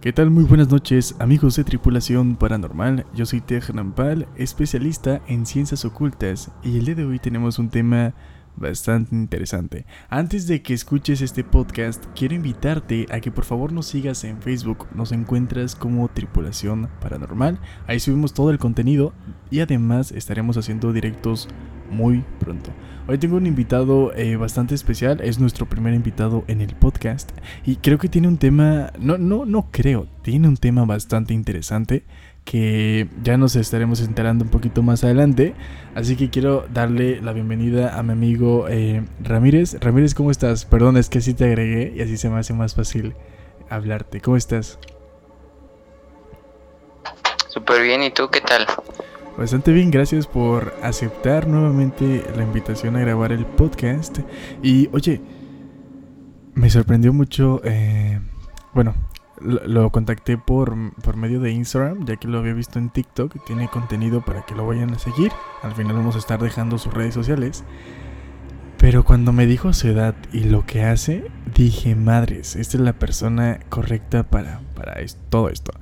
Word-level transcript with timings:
¿Qué 0.00 0.12
tal? 0.12 0.30
Muy 0.30 0.44
buenas 0.44 0.70
noches, 0.70 1.16
amigos 1.18 1.56
de 1.56 1.64
Tripulación 1.64 2.36
Paranormal. 2.36 3.04
Yo 3.16 3.26
soy 3.26 3.40
Tej 3.40 3.74
Nampal, 3.74 4.28
especialista 4.36 5.20
en 5.26 5.44
ciencias 5.44 5.84
ocultas, 5.84 6.52
y 6.62 6.78
el 6.78 6.84
día 6.84 6.94
de 6.94 7.04
hoy 7.04 7.18
tenemos 7.18 7.58
un 7.58 7.68
tema 7.68 8.14
bastante 8.58 9.14
interesante. 9.14 9.86
Antes 10.08 10.46
de 10.46 10.62
que 10.62 10.74
escuches 10.74 11.20
este 11.20 11.44
podcast, 11.44 12.04
quiero 12.14 12.34
invitarte 12.34 13.06
a 13.10 13.20
que 13.20 13.30
por 13.30 13.44
favor 13.44 13.72
nos 13.72 13.86
sigas 13.86 14.24
en 14.24 14.40
Facebook. 14.42 14.86
Nos 14.94 15.12
encuentras 15.12 15.74
como 15.74 16.08
Tripulación 16.08 16.88
Paranormal. 17.00 17.60
Ahí 17.86 18.00
subimos 18.00 18.34
todo 18.34 18.50
el 18.50 18.58
contenido 18.58 19.12
y 19.50 19.60
además 19.60 20.12
estaremos 20.12 20.56
haciendo 20.56 20.92
directos 20.92 21.48
muy 21.90 22.24
pronto. 22.38 22.70
Hoy 23.06 23.16
tengo 23.16 23.36
un 23.36 23.46
invitado 23.46 24.12
eh, 24.14 24.36
bastante 24.36 24.74
especial, 24.74 25.22
es 25.22 25.38
nuestro 25.38 25.66
primer 25.66 25.94
invitado 25.94 26.44
en 26.46 26.60
el 26.60 26.74
podcast 26.74 27.30
y 27.64 27.76
creo 27.76 27.96
que 27.96 28.10
tiene 28.10 28.28
un 28.28 28.36
tema, 28.36 28.92
no, 28.98 29.16
no, 29.16 29.46
no 29.46 29.70
creo, 29.70 30.08
tiene 30.22 30.46
un 30.46 30.58
tema 30.58 30.84
bastante 30.84 31.32
interesante 31.32 32.04
que 32.44 33.08
ya 33.22 33.36
nos 33.36 33.56
estaremos 33.56 34.00
enterando 34.00 34.44
un 34.44 34.50
poquito 34.50 34.82
más 34.82 35.04
adelante. 35.04 35.54
Así 35.94 36.16
que 36.16 36.30
quiero 36.30 36.66
darle 36.72 37.20
la 37.20 37.32
bienvenida 37.32 37.98
a 37.98 38.02
mi 38.02 38.12
amigo 38.12 38.66
eh, 38.68 39.04
Ramírez. 39.20 39.76
Ramírez, 39.80 40.14
¿cómo 40.14 40.30
estás? 40.30 40.64
Perdón, 40.64 40.96
es 40.96 41.08
que 41.08 41.18
así 41.18 41.34
te 41.34 41.44
agregué 41.44 41.92
y 41.94 42.00
así 42.00 42.16
se 42.16 42.30
me 42.30 42.38
hace 42.38 42.54
más 42.54 42.74
fácil 42.74 43.14
hablarte. 43.68 44.20
¿Cómo 44.20 44.36
estás? 44.36 44.78
Súper 47.48 47.82
bien, 47.82 48.02
¿y 48.02 48.10
tú 48.10 48.28
qué 48.30 48.40
tal? 48.40 48.66
Bastante 49.36 49.72
bien, 49.72 49.90
gracias 49.90 50.26
por 50.26 50.74
aceptar 50.82 51.46
nuevamente 51.46 52.24
la 52.36 52.42
invitación 52.42 52.96
a 52.96 53.00
grabar 53.00 53.30
el 53.30 53.46
podcast. 53.46 54.18
Y 54.62 54.88
oye, 54.92 55.20
me 56.54 56.68
sorprendió 56.70 57.12
mucho, 57.12 57.60
eh, 57.62 58.20
bueno, 58.74 58.94
lo, 59.40 59.90
contacté 59.90 60.38
por, 60.38 60.74
por, 61.02 61.16
medio 61.16 61.40
de 61.40 61.50
Instagram, 61.50 62.06
ya 62.06 62.16
que 62.16 62.28
lo 62.28 62.38
había 62.38 62.54
visto 62.54 62.78
en 62.78 62.90
TikTok. 62.90 63.44
Tiene 63.46 63.68
contenido 63.68 64.24
para 64.24 64.42
que 64.42 64.54
lo 64.54 64.66
vayan 64.66 64.92
a 64.94 64.98
seguir. 64.98 65.32
Al 65.62 65.74
final 65.74 65.96
vamos 65.96 66.16
a 66.16 66.18
estar 66.18 66.40
dejando 66.40 66.78
sus 66.78 66.92
redes 66.92 67.14
sociales. 67.14 67.64
Pero 68.78 69.04
cuando 69.04 69.32
me 69.32 69.46
dijo 69.46 69.72
su 69.72 69.88
edad 69.88 70.14
y 70.32 70.44
lo 70.44 70.64
que 70.64 70.84
hace, 70.84 71.30
dije, 71.54 71.96
madres, 71.96 72.54
esta 72.54 72.76
es 72.76 72.82
la 72.82 72.92
persona 72.92 73.58
correcta 73.68 74.22
para, 74.22 74.60
para 74.76 74.96
todo 75.30 75.48
esto. 75.48 75.72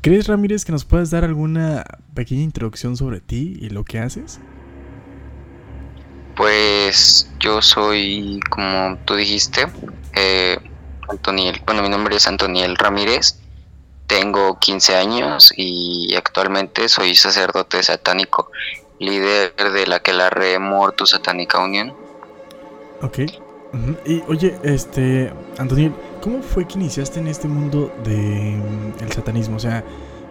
¿Crees, 0.00 0.28
Ramírez, 0.28 0.64
que 0.64 0.70
nos 0.70 0.84
puedas 0.84 1.10
dar 1.10 1.24
alguna 1.24 1.84
pequeña 2.14 2.42
introducción 2.42 2.96
sobre 2.96 3.20
ti 3.20 3.58
y 3.60 3.70
lo 3.70 3.84
que 3.84 3.98
haces? 3.98 4.40
Pues 6.36 7.28
yo 7.40 7.60
soy, 7.60 8.38
como 8.48 8.96
tú 9.04 9.16
dijiste, 9.16 9.66
eh, 10.14 10.57
Antoniel, 11.08 11.62
bueno, 11.64 11.82
mi 11.82 11.88
nombre 11.88 12.16
es 12.16 12.26
Antoniel 12.26 12.76
Ramírez, 12.76 13.38
tengo 14.06 14.58
15 14.58 14.96
años 14.96 15.52
y 15.56 16.14
actualmente 16.16 16.88
soy 16.88 17.14
sacerdote 17.14 17.82
satánico, 17.82 18.50
líder 18.98 19.54
de 19.54 19.86
la 19.86 20.00
que 20.00 20.12
la 20.12 20.30
re 20.30 20.58
Mortus 20.58 21.10
Satánica 21.10 21.58
Unión. 21.58 21.94
Ok. 23.02 23.18
Y 24.06 24.22
oye, 24.28 24.58
este, 24.62 25.32
Antoniel, 25.58 25.92
¿cómo 26.22 26.42
fue 26.42 26.66
que 26.66 26.74
iniciaste 26.74 27.20
en 27.20 27.28
este 27.28 27.48
mundo 27.48 27.94
de 28.02 28.16
mm, 28.16 29.12
satanismo? 29.12 29.56
O 29.56 29.60
sea, 29.60 29.84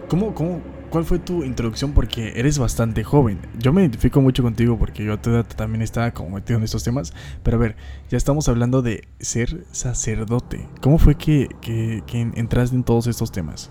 ¿cómo, 0.08 0.34
cómo, 0.34 0.60
¿cuál 0.90 1.04
fue 1.04 1.18
tu 1.18 1.44
introducción? 1.44 1.92
Porque 1.92 2.32
eres 2.36 2.58
bastante 2.58 3.04
joven. 3.04 3.40
Yo 3.58 3.72
me 3.72 3.82
identifico 3.82 4.20
mucho 4.20 4.42
contigo 4.42 4.78
porque 4.78 5.04
yo 5.04 5.18
también 5.18 5.82
estaba 5.82 6.10
como 6.12 6.30
metido 6.30 6.58
en 6.58 6.64
estos 6.64 6.84
temas. 6.84 7.12
Pero 7.42 7.56
a 7.56 7.60
ver, 7.60 7.76
ya 8.08 8.16
estamos 8.16 8.48
hablando 8.48 8.82
de 8.82 9.08
ser 9.20 9.66
sacerdote. 9.72 10.68
¿Cómo 10.80 10.98
fue 10.98 11.16
que, 11.16 11.48
que, 11.60 12.02
entraste 12.34 12.76
en 12.76 12.84
todos 12.84 13.06
estos 13.06 13.32
temas? 13.32 13.70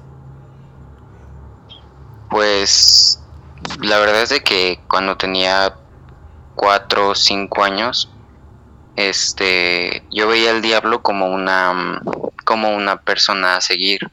Pues 2.30 3.24
la 3.81 4.00
verdad 4.00 4.24
es 4.24 4.30
de 4.30 4.42
que 4.42 4.80
cuando 4.88 5.18
tenía 5.18 5.76
4 6.56 7.09
o 7.09 7.16
5 7.16 7.64
años, 7.64 8.12
este, 8.96 10.03
yo 10.12 10.28
veía 10.28 10.52
al 10.52 10.62
diablo 10.62 11.02
como 11.02 11.28
una, 11.28 12.02
como 12.44 12.75
una 12.75 13.02
persona 13.02 13.58
a 13.58 13.62
seguir 13.62 14.12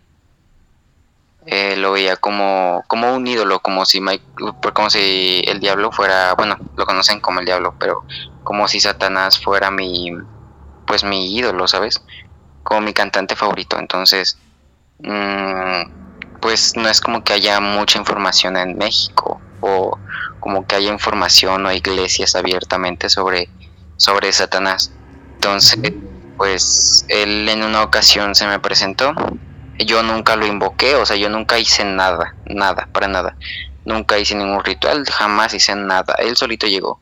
eh, 1.47 1.77
lo 1.77 1.93
veía 1.93 2.17
como, 2.17 2.83
como 2.87 3.15
un 3.15 3.27
ídolo, 3.27 3.61
como 3.61 3.85
si, 3.85 4.01
como 4.73 4.91
si 4.91 5.43
el 5.47 5.61
diablo 5.61 5.93
fuera, 5.93 6.35
bueno, 6.35 6.57
lo 6.77 6.87
conocen 6.87 7.21
como 7.21 7.41
el 7.41 7.47
diablo, 7.47 7.75
pero 7.79 8.05
como 8.43 8.67
si 8.67 8.81
Satanás 8.81 9.39
fuera 9.39 9.71
mi, 9.71 10.11
pues 10.87 11.05
mi 11.05 11.37
ídolo, 11.37 11.69
¿sabes? 11.69 12.03
Como 12.63 12.81
mi 12.81 12.95
cantante 12.95 13.37
favorito. 13.37 13.79
Entonces, 13.79 14.39
mm, 15.01 16.41
pues 16.41 16.77
no 16.77 16.89
es 16.89 17.01
como 17.01 17.23
que 17.23 17.35
haya 17.35 17.61
mucha 17.61 17.99
información 17.99 18.57
en 18.57 18.79
México 18.79 19.41
o 19.61 19.99
como 20.41 20.67
que 20.67 20.77
haya 20.77 20.93
información 20.93 21.67
o 21.67 21.73
iglesias 21.73 22.37
abiertamente 22.37 23.11
sobre, 23.11 23.49
sobre 23.97 24.33
Satanás. 24.33 24.93
Entonces, 25.35 25.93
pues 26.37 27.05
él 27.09 27.49
en 27.49 27.63
una 27.63 27.83
ocasión 27.83 28.35
se 28.35 28.47
me 28.47 28.59
presentó 28.59 29.15
yo 29.79 30.03
nunca 30.03 30.37
lo 30.37 30.47
invoqué, 30.47 30.95
o 30.95 31.07
sea, 31.07 31.17
yo 31.17 31.29
nunca 31.29 31.59
hice 31.59 31.85
nada, 31.85 32.35
nada, 32.47 32.89
para 32.93 33.09
nada. 33.09 33.37
Nunca 33.85 34.19
hice 34.19 34.35
ningún 34.35 34.65
ritual, 34.65 35.05
jamás 35.07 35.55
hice 35.55 35.75
nada. 35.75 36.15
Él 36.19 36.37
solito 36.37 36.67
llegó. 36.67 37.01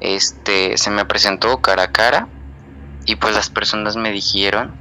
Este, 0.00 0.76
se 0.78 0.90
me 0.90 1.04
presentó 1.04 1.60
cara 1.60 1.84
a 1.84 1.92
cara 1.92 2.28
y 3.06 3.16
pues 3.16 3.34
las 3.34 3.50
personas 3.50 3.96
me 3.96 4.10
dijeron 4.10 4.74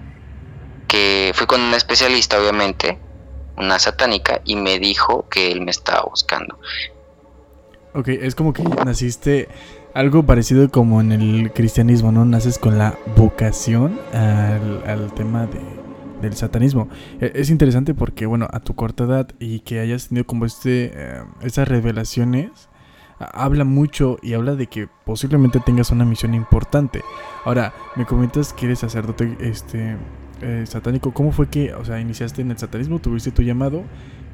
que 0.88 1.32
fui 1.34 1.48
con 1.48 1.62
una 1.62 1.78
especialista, 1.78 2.40
obviamente, 2.40 3.00
una 3.58 3.80
satánica, 3.80 4.42
y 4.44 4.56
me 4.56 4.80
dijo 4.80 5.28
que 5.30 5.52
él 5.52 5.62
me 5.62 5.72
estaba 5.72 6.04
buscando. 6.04 6.60
Ok, 7.94 8.08
es 8.08 8.36
como 8.36 8.54
que 8.54 8.64
naciste 8.64 9.50
algo 9.94 10.24
parecido 10.24 10.70
como 10.70 11.02
en 11.02 11.12
el 11.12 11.52
cristianismo, 11.52 12.12
¿no? 12.12 12.26
Naces 12.26 12.58
con 12.58 12.78
la 12.78 12.98
vocación 13.16 14.00
al, 14.14 14.84
al 14.88 15.14
tema 15.14 15.46
de 15.46 15.83
del 16.24 16.36
satanismo. 16.36 16.90
E, 17.22 17.32
es 17.36 17.50
interesante 17.50 17.94
porque, 17.94 18.26
bueno, 18.26 18.48
a 18.52 18.60
tu 18.60 18.74
corta 18.76 19.04
edad 19.04 19.30
y 19.40 19.60
que 19.60 19.80
hayas 19.80 20.10
tenido 20.10 20.26
como 20.26 20.46
este, 20.46 20.92
eh, 20.94 21.24
estas 21.42 21.68
revelaciones, 21.68 22.70
habla 23.20 23.64
mucho 23.64 24.18
y 24.22 24.34
habla 24.34 24.56
de 24.56 24.68
que 24.68 24.88
posiblemente 25.06 25.60
tengas 25.60 25.92
una 25.92 26.06
misión 26.06 26.34
importante. 26.34 27.02
Ahora, 27.46 27.74
me 27.96 28.06
comentas 28.06 28.54
que 28.54 28.66
eres 28.66 28.80
sacerdote 28.80 29.38
este, 29.40 29.98
eh, 30.42 30.66
satánico. 30.68 31.14
¿Cómo 31.14 31.32
fue 31.32 31.48
que, 31.48 31.74
o 31.74 31.86
sea, 31.86 32.00
iniciaste 32.00 32.42
en 32.42 32.52
el 32.52 32.58
satanismo, 32.58 33.00
tuviste 33.00 33.32
tu 33.32 33.42
llamado? 33.42 33.84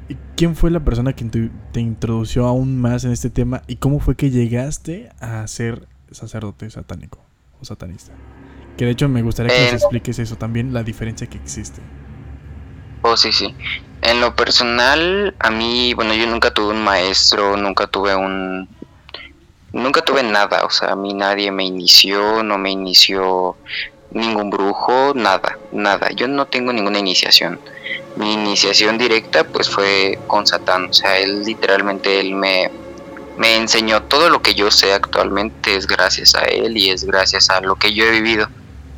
¿Y 0.08 0.16
quién 0.36 0.56
fue 0.56 0.70
la 0.70 0.80
persona 0.80 1.12
que 1.12 1.24
te 1.24 1.80
introdució 1.80 2.46
aún 2.46 2.80
más 2.80 3.04
en 3.04 3.12
este 3.12 3.30
tema? 3.30 3.62
¿Y 3.68 3.76
cómo 3.76 4.00
fue 4.00 4.16
que 4.16 4.30
llegaste 4.30 5.10
a 5.20 5.46
ser 5.46 5.86
sacerdote 6.10 6.68
satánico 6.70 7.20
o 7.60 7.64
satanista? 7.64 8.12
Que 8.80 8.86
de 8.86 8.92
hecho 8.92 9.10
me 9.10 9.20
gustaría 9.20 9.54
que 9.54 9.62
nos 9.64 9.72
eh, 9.72 9.76
expliques 9.76 10.18
eso 10.20 10.36
también, 10.36 10.72
la 10.72 10.82
diferencia 10.82 11.26
que 11.26 11.36
existe. 11.36 11.82
Oh, 13.02 13.14
sí, 13.14 13.30
sí. 13.30 13.54
En 14.00 14.22
lo 14.22 14.34
personal, 14.34 15.34
a 15.38 15.50
mí, 15.50 15.92
bueno, 15.92 16.14
yo 16.14 16.26
nunca 16.26 16.54
tuve 16.54 16.68
un 16.68 16.82
maestro, 16.82 17.58
nunca 17.58 17.88
tuve 17.88 18.16
un... 18.16 18.66
Nunca 19.74 20.00
tuve 20.00 20.22
nada, 20.22 20.64
o 20.64 20.70
sea, 20.70 20.92
a 20.92 20.96
mí 20.96 21.12
nadie 21.12 21.52
me 21.52 21.66
inició, 21.66 22.42
no 22.42 22.56
me 22.56 22.70
inició 22.70 23.54
ningún 24.12 24.48
brujo, 24.48 25.12
nada, 25.14 25.58
nada. 25.72 26.10
Yo 26.12 26.26
no 26.26 26.46
tengo 26.46 26.72
ninguna 26.72 27.00
iniciación. 27.00 27.60
Mi 28.16 28.32
iniciación 28.32 28.96
directa 28.96 29.44
pues 29.44 29.68
fue 29.68 30.18
con 30.26 30.46
Satán, 30.46 30.86
o 30.88 30.94
sea, 30.94 31.18
él 31.18 31.44
literalmente, 31.44 32.18
él 32.18 32.34
me, 32.34 32.70
me 33.36 33.56
enseñó 33.56 34.04
todo 34.04 34.30
lo 34.30 34.40
que 34.40 34.54
yo 34.54 34.70
sé 34.70 34.94
actualmente, 34.94 35.76
es 35.76 35.86
gracias 35.86 36.34
a 36.34 36.44
él 36.44 36.78
y 36.78 36.88
es 36.88 37.04
gracias 37.04 37.50
a 37.50 37.60
lo 37.60 37.76
que 37.76 37.92
yo 37.92 38.06
he 38.06 38.10
vivido 38.12 38.48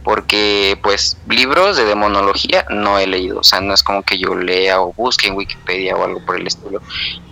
porque 0.05 0.79
pues 0.83 1.17
libros 1.29 1.77
de 1.77 1.85
demonología 1.85 2.67
no 2.71 2.99
he 2.99 3.07
leído, 3.07 3.41
o 3.41 3.45
sea, 3.45 3.61
no 3.61 3.73
es 3.73 3.83
como 3.83 4.03
que 4.03 4.19
yo 4.19 4.35
lea 4.35 4.81
o 4.81 4.93
busque 4.93 5.29
en 5.29 5.35
Wikipedia 5.35 5.97
o 5.97 6.05
algo 6.05 6.25
por 6.25 6.37
el 6.37 6.47
estilo. 6.47 6.82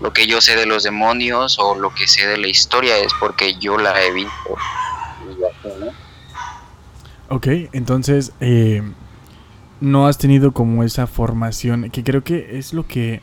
Lo 0.01 0.13
que 0.13 0.27
yo 0.27 0.41
sé 0.41 0.57
de 0.57 0.67
los 0.67 0.83
demonios 0.83 1.59
o 1.59 1.75
lo 1.75 1.93
que 1.95 2.07
sé 2.07 2.27
de 2.27 2.37
la 2.37 2.49
historia 2.49 2.97
es 2.99 3.13
porque 3.19 3.55
yo 3.59 3.77
la 3.77 4.03
he 4.03 4.13
visto. 4.13 4.57
Ok, 7.29 7.47
entonces 7.73 8.33
eh, 8.41 8.83
no 9.81 10.07
has 10.07 10.19
tenido 10.19 10.53
como 10.53 10.85
esa 10.85 11.07
formación, 11.07 11.91
que 11.91 12.05
creo 12.05 12.23
que 12.23 12.59
es 12.59 12.73
lo 12.73 12.87
que 12.87 13.23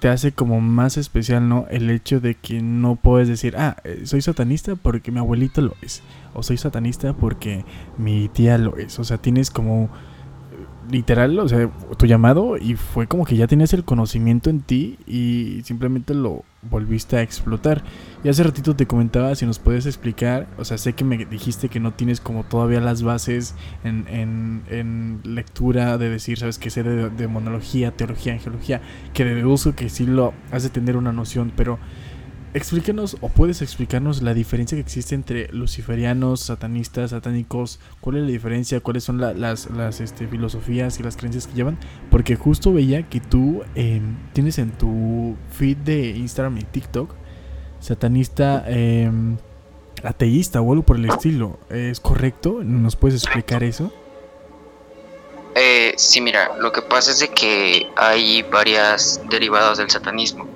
te 0.00 0.08
hace 0.08 0.32
como 0.32 0.60
más 0.60 0.96
especial, 0.96 1.48
¿no? 1.48 1.66
El 1.70 1.90
hecho 1.90 2.20
de 2.20 2.34
que 2.34 2.62
no 2.62 2.96
puedes 2.96 3.28
decir, 3.28 3.54
ah, 3.56 3.76
eh, 3.84 4.02
soy 4.04 4.22
satanista 4.22 4.74
porque 4.74 5.12
mi 5.12 5.18
abuelito 5.18 5.60
lo 5.60 5.74
es. 5.82 6.02
O 6.34 6.42
soy 6.42 6.56
satanista 6.56 7.12
porque 7.12 7.64
mi 7.98 8.28
tía 8.28 8.56
lo 8.58 8.76
es. 8.76 8.98
O 8.98 9.04
sea, 9.04 9.18
tienes 9.18 9.50
como 9.50 9.90
literal, 10.90 11.38
o 11.38 11.48
sea, 11.48 11.70
tu 11.98 12.06
llamado 12.06 12.56
y 12.56 12.74
fue 12.74 13.06
como 13.06 13.24
que 13.24 13.36
ya 13.36 13.46
tenías 13.46 13.72
el 13.74 13.84
conocimiento 13.84 14.50
en 14.50 14.60
ti 14.60 14.98
y 15.06 15.60
simplemente 15.64 16.14
lo 16.14 16.44
volviste 16.62 17.16
a 17.16 17.22
explotar. 17.22 17.82
Y 18.22 18.28
hace 18.28 18.42
ratito 18.42 18.76
te 18.76 18.86
comentaba 18.86 19.34
si 19.34 19.46
nos 19.46 19.58
puedes 19.58 19.86
explicar, 19.86 20.46
o 20.58 20.64
sea, 20.66 20.76
sé 20.76 20.92
que 20.92 21.04
me 21.04 21.24
dijiste 21.24 21.70
que 21.70 21.80
no 21.80 21.94
tienes 21.94 22.20
como 22.20 22.44
todavía 22.44 22.78
las 22.80 23.02
bases 23.02 23.54
en, 23.82 24.06
en, 24.08 24.62
en 24.68 25.20
lectura 25.24 25.96
de 25.96 26.10
decir, 26.10 26.38
sabes 26.38 26.58
que 26.58 26.68
sé 26.68 26.82
de, 26.82 27.08
de 27.08 27.28
monología, 27.28 27.92
teología, 27.92 28.34
angelología, 28.34 28.82
que 29.14 29.24
de 29.24 29.42
uso 29.46 29.74
que 29.74 29.88
sí 29.88 30.04
lo 30.04 30.34
has 30.52 30.62
de 30.62 30.68
tener 30.68 30.98
una 30.98 31.12
noción, 31.12 31.50
pero 31.56 31.78
explícanos 32.52 33.16
o 33.22 33.30
puedes 33.30 33.62
explicarnos 33.62 34.20
la 34.20 34.34
diferencia 34.34 34.76
que 34.76 34.82
existe 34.82 35.14
entre 35.14 35.48
luciferianos, 35.52 36.40
satanistas, 36.40 37.10
satánicos, 37.12 37.80
cuál 38.00 38.16
es 38.16 38.22
la 38.24 38.28
diferencia, 38.28 38.80
cuáles 38.80 39.04
son 39.04 39.18
las, 39.18 39.70
las 39.70 40.00
este, 40.00 40.26
filosofías 40.26 41.00
y 41.00 41.02
las 41.02 41.16
creencias 41.16 41.46
que 41.46 41.54
llevan, 41.54 41.78
porque 42.10 42.36
justo 42.36 42.72
veía 42.72 43.08
que 43.08 43.20
tú 43.20 43.62
em, 43.74 44.16
tienes 44.34 44.58
en 44.58 44.72
tu 44.72 45.36
feed 45.52 45.78
de 45.78 46.10
Instagram 46.10 46.58
y 46.58 46.64
TikTok 46.64 47.19
satanista 47.80 48.64
em, 48.66 49.36
ateísta 50.04 50.60
o 50.60 50.72
algo 50.72 50.84
por 50.84 50.96
el 50.96 51.06
estilo, 51.06 51.58
¿es 51.70 52.00
correcto? 52.00 52.60
¿Nos 52.62 52.96
puedes 52.96 53.22
explicar 53.22 53.62
eso? 53.62 53.92
Eh, 55.54 55.94
sí, 55.96 56.20
mira, 56.20 56.56
lo 56.58 56.70
que 56.70 56.82
pasa 56.82 57.10
es 57.10 57.18
de 57.18 57.28
que 57.28 57.90
hay 57.96 58.42
varias 58.42 59.20
derivadas 59.28 59.78
del 59.78 59.90
satanismo 59.90 60.46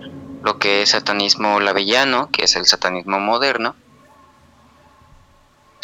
lo 0.44 0.58
que 0.58 0.82
es 0.82 0.90
satanismo 0.90 1.58
lavellano, 1.58 2.28
que 2.30 2.44
es 2.44 2.54
el 2.54 2.66
satanismo 2.66 3.18
moderno, 3.18 3.74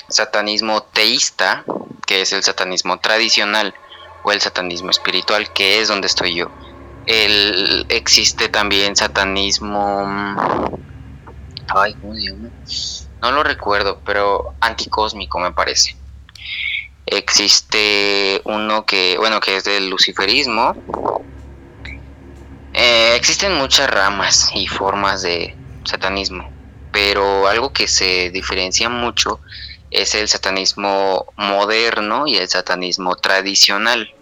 satanismo 0.08 0.82
teísta, 0.82 1.64
que 2.06 2.20
es 2.20 2.34
el 2.34 2.42
satanismo 2.42 3.00
tradicional, 3.00 3.74
o 4.22 4.32
el 4.32 4.40
satanismo 4.42 4.90
espiritual, 4.90 5.50
que 5.54 5.80
es 5.80 5.88
donde 5.88 6.08
estoy 6.08 6.34
yo. 6.34 6.50
El, 7.06 7.86
existe 7.88 8.48
también 8.50 8.96
satanismo... 8.96 10.06
No 13.20 13.32
lo 13.32 13.42
recuerdo, 13.42 14.00
pero 14.04 14.54
anticósmico 14.60 15.38
me 15.38 15.52
parece. 15.52 15.96
Existe 17.06 18.40
uno 18.44 18.86
que, 18.86 19.16
bueno, 19.18 19.40
que 19.40 19.56
es 19.56 19.64
del 19.64 19.88
luciferismo, 19.88 20.74
eh, 22.72 23.14
existen 23.16 23.54
muchas 23.54 23.90
ramas 23.90 24.50
y 24.54 24.68
formas 24.68 25.22
de 25.22 25.56
satanismo, 25.84 26.50
pero 26.92 27.48
algo 27.48 27.72
que 27.72 27.88
se 27.88 28.30
diferencia 28.30 28.88
mucho 28.88 29.40
es 29.90 30.14
el 30.14 30.28
satanismo 30.28 31.26
moderno 31.36 32.26
y 32.26 32.36
el 32.36 32.48
satanismo 32.48 33.16
tradicional. 33.16 34.14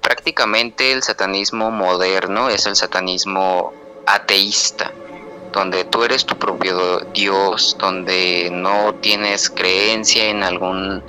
Prácticamente 0.00 0.92
el 0.92 1.02
satanismo 1.02 1.70
moderno 1.70 2.48
es 2.48 2.66
el 2.66 2.76
satanismo 2.76 3.72
ateísta, 4.06 4.92
donde 5.52 5.84
tú 5.84 6.04
eres 6.04 6.24
tu 6.24 6.36
propio 6.36 7.00
Dios, 7.14 7.76
donde 7.78 8.48
no 8.52 8.94
tienes 8.96 9.50
creencia 9.50 10.26
en 10.26 10.42
algún 10.42 11.02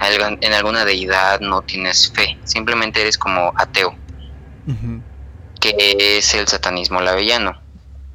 en 0.00 0.52
alguna 0.52 0.84
deidad, 0.84 1.40
no 1.40 1.62
tienes 1.62 2.12
fe, 2.12 2.38
simplemente 2.44 3.00
eres 3.00 3.16
como 3.16 3.52
ateo 3.56 3.96
que 5.60 6.18
es 6.18 6.34
el 6.34 6.46
satanismo 6.46 7.00
lavellano. 7.00 7.58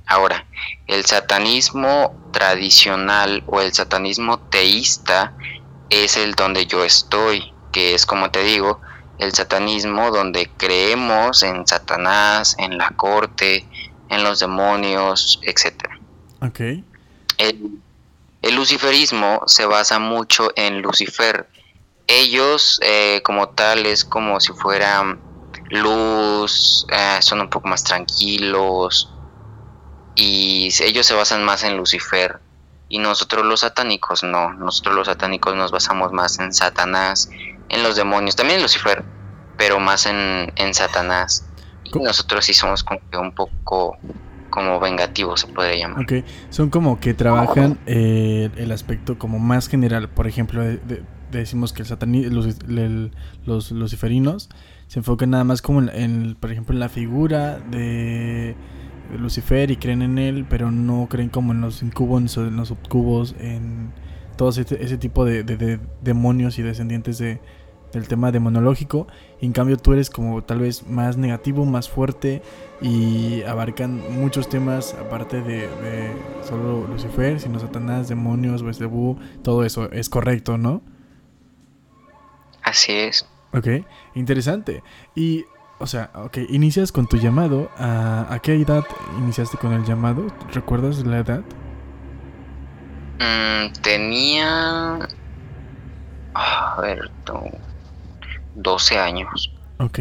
Ahora, 0.05 0.45
el 0.87 1.05
satanismo 1.05 2.15
tradicional 2.31 3.43
o 3.47 3.61
el 3.61 3.73
satanismo 3.73 4.39
teísta 4.39 5.33
es 5.89 6.17
el 6.17 6.35
donde 6.35 6.65
yo 6.67 6.83
estoy, 6.83 7.53
que 7.71 7.95
es 7.95 8.05
como 8.05 8.29
te 8.29 8.43
digo, 8.43 8.81
el 9.17 9.33
satanismo 9.33 10.11
donde 10.11 10.49
creemos 10.57 11.43
en 11.43 11.67
Satanás, 11.67 12.55
en 12.57 12.77
la 12.77 12.89
corte, 12.91 13.65
en 14.09 14.23
los 14.23 14.39
demonios, 14.39 15.39
etc. 15.43 15.75
Okay. 16.41 16.83
El, 17.37 17.79
el, 18.41 18.55
luciferismo 18.55 19.41
se 19.45 19.65
basa 19.65 19.99
mucho 19.99 20.51
en 20.55 20.81
Lucifer. 20.81 21.47
Ellos 22.07 22.79
eh, 22.83 23.21
como 23.23 23.49
tal 23.49 23.85
es 23.85 24.03
como 24.03 24.39
si 24.39 24.51
fueran 24.53 25.19
luz, 25.69 26.85
eh, 26.91 27.19
son 27.21 27.41
un 27.41 27.49
poco 27.49 27.67
más 27.67 27.83
tranquilos 27.83 29.13
y 30.15 30.69
ellos 30.81 31.05
se 31.05 31.13
basan 31.13 31.43
más 31.43 31.63
en 31.63 31.77
Lucifer 31.77 32.39
y 32.89 32.97
nosotros 32.97 33.45
los 33.45 33.61
satánicos 33.61 34.23
no, 34.23 34.51
nosotros 34.53 34.95
los 34.95 35.07
satánicos 35.07 35.55
nos 35.55 35.71
basamos 35.71 36.11
más 36.11 36.39
en 36.39 36.51
Satanás, 36.53 37.29
en 37.69 37.83
los 37.83 37.95
demonios, 37.95 38.35
también 38.35 38.57
en 38.57 38.63
Lucifer, 38.63 39.05
pero 39.57 39.79
más 39.79 40.07
en, 40.07 40.51
en 40.55 40.73
Satanás. 40.73 41.45
Nosotros 41.95 42.45
sí 42.45 42.53
somos 42.53 42.83
como 42.83 43.01
un 43.21 43.33
poco 43.33 43.97
como 44.49 44.79
vengativos 44.79 45.41
se 45.41 45.47
puede 45.47 45.77
llamar. 45.77 46.03
Ok, 46.03 46.25
son 46.49 46.69
como 46.69 46.99
que 46.99 47.13
trabajan 47.13 47.77
eh, 47.85 48.49
el 48.57 48.71
aspecto 48.71 49.19
como 49.19 49.39
más 49.39 49.67
general, 49.67 50.09
por 50.09 50.27
ejemplo, 50.27 50.63
decimos 51.31 51.71
que 51.71 51.83
el 51.83 51.87
satanismo, 51.87 52.41
los 53.45 53.71
luciferinos 53.71 54.49
se 54.87 54.99
enfocan 54.99 55.29
nada 55.29 55.43
más 55.43 55.61
como 55.61 55.81
en, 55.81 56.35
por 56.39 56.51
ejemplo, 56.51 56.73
en 56.73 56.79
la 56.79 56.89
figura 56.89 57.59
de 57.59 58.55
Lucifer 59.17 59.69
y 59.71 59.77
creen 59.77 60.01
en 60.01 60.17
él, 60.17 60.45
pero 60.49 60.71
no 60.71 61.07
creen 61.09 61.29
como 61.29 61.53
en 61.53 61.61
los 61.61 61.83
incubos, 61.83 62.37
en 62.37 62.55
los 62.55 62.69
subcubos, 62.69 63.35
en 63.39 63.91
todo 64.35 64.49
ese, 64.49 64.97
tipo 64.97 65.25
de, 65.25 65.79
demonios 66.01 66.57
y 66.59 66.63
descendientes 66.63 67.17
de, 67.17 67.39
del 67.91 68.07
tema 68.07 68.31
demonológico. 68.31 69.07
Y 69.41 69.45
en 69.45 69.53
cambio 69.53 69.77
tú 69.77 69.93
eres 69.93 70.09
como 70.09 70.43
tal 70.43 70.59
vez 70.59 70.87
más 70.87 71.17
negativo, 71.17 71.65
más 71.65 71.89
fuerte 71.89 72.41
y 72.81 73.43
abarcan 73.43 74.01
muchos 74.11 74.49
temas 74.49 74.93
aparte 74.93 75.41
de, 75.41 75.69
solo 76.47 76.87
Lucifer, 76.87 77.39
sino 77.39 77.59
Satanás, 77.59 78.07
demonios, 78.07 78.63
Belzebú, 78.63 79.17
todo 79.43 79.63
eso. 79.63 79.91
Es 79.91 80.09
correcto, 80.09 80.57
¿no? 80.57 80.81
Así 82.63 82.93
es. 82.93 83.27
Ok, 83.53 83.67
interesante. 84.15 84.83
Y, 85.15 85.45
o 85.79 85.87
sea, 85.87 86.11
ok, 86.13 86.37
inicias 86.49 86.91
con 86.91 87.07
tu 87.07 87.17
llamado. 87.17 87.69
¿A, 87.77 88.39
qué 88.43 88.53
edad 88.55 88.85
iniciaste 89.17 89.57
con 89.57 89.73
el 89.73 89.85
llamado? 89.85 90.27
¿Recuerdas 90.53 91.05
la 91.05 91.19
edad? 91.19 91.41
Mm, 93.19 93.73
tenía... 93.81 94.99
A 96.35 96.79
ver, 96.79 97.09
12 98.55 98.97
años. 98.97 99.53
Ok. 99.77 99.99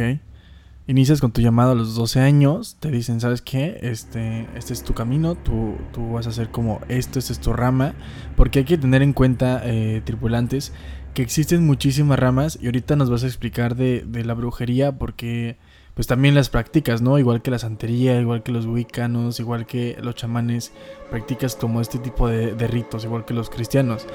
Inicias 0.86 1.20
con 1.20 1.32
tu 1.32 1.42
llamado 1.42 1.72
a 1.72 1.74
los 1.74 1.94
12 1.94 2.20
años, 2.20 2.78
te 2.80 2.90
dicen, 2.90 3.20
¿sabes 3.20 3.42
qué? 3.42 3.78
Este, 3.82 4.48
este 4.56 4.72
es 4.72 4.82
tu 4.82 4.94
camino, 4.94 5.34
tú, 5.34 5.76
tú 5.92 6.12
vas 6.12 6.26
a 6.26 6.30
hacer 6.30 6.50
como 6.50 6.80
esto, 6.88 7.18
esta 7.18 7.34
es 7.34 7.40
tu 7.40 7.52
rama, 7.52 7.92
porque 8.36 8.60
hay 8.60 8.64
que 8.64 8.78
tener 8.78 9.02
en 9.02 9.12
cuenta, 9.12 9.60
eh, 9.64 10.00
tripulantes, 10.02 10.72
que 11.18 11.22
existen 11.22 11.66
muchísimas 11.66 12.16
ramas 12.16 12.58
y 12.62 12.66
ahorita 12.66 12.94
nos 12.94 13.10
vas 13.10 13.24
a 13.24 13.26
explicar 13.26 13.74
de, 13.74 14.04
la 14.24 14.34
brujería 14.34 14.98
porque 14.98 15.56
pues 15.94 16.06
también 16.06 16.36
las 16.36 16.48
practicas, 16.48 17.02
¿no? 17.02 17.18
Igual 17.18 17.42
que 17.42 17.50
la 17.50 17.58
santería, 17.58 18.20
igual 18.20 18.44
que 18.44 18.52
los 18.52 18.66
wiccanos, 18.66 19.40
igual 19.40 19.66
que 19.66 19.99
los 20.00 20.14
chamanes, 20.14 20.73
practicas 21.11 21.56
como 21.56 21.80
este 21.80 21.99
tipo 21.99 22.28
de, 22.28 22.54
ritos, 22.68 23.04
igual 23.04 23.25
que 23.25 23.34
los 23.34 23.50
cristianos. 23.50 24.06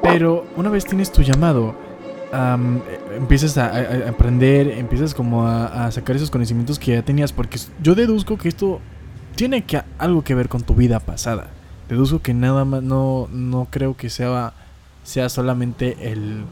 Pero 0.00 0.46
una 0.56 0.70
vez 0.70 0.84
tienes 0.84 1.10
tu 1.10 1.22
llamado, 1.22 1.74
empiezas 3.16 3.58
a, 3.58 4.08
aprender, 4.08 4.68
empiezas 4.68 5.14
como 5.14 5.46
a, 5.46 5.90
sacar 5.90 6.16
esos 6.16 6.30
conocimientos 6.30 6.78
que 6.78 6.92
ya 6.92 7.02
tenías, 7.02 7.32
porque 7.32 7.58
yo 7.82 7.94
deduzco 7.94 8.38
que 8.38 8.48
esto 8.48 8.80
tiene 9.34 9.64
que, 9.64 9.82
algo 9.98 10.22
que 10.22 10.34
ver 10.34 10.48
con 10.48 10.62
tu 10.62 10.74
vida 10.74 11.00
pasada. 11.00 11.50
Deduzco 11.88 12.20
que 12.20 12.34
nada 12.34 12.64
más, 12.64 12.82
no, 12.82 13.28
no 13.32 13.68
creo 13.70 13.96
que 13.96 14.08
sea 14.08 14.54
sea 15.02 15.28
solamente 15.28 16.12
el 16.12 16.44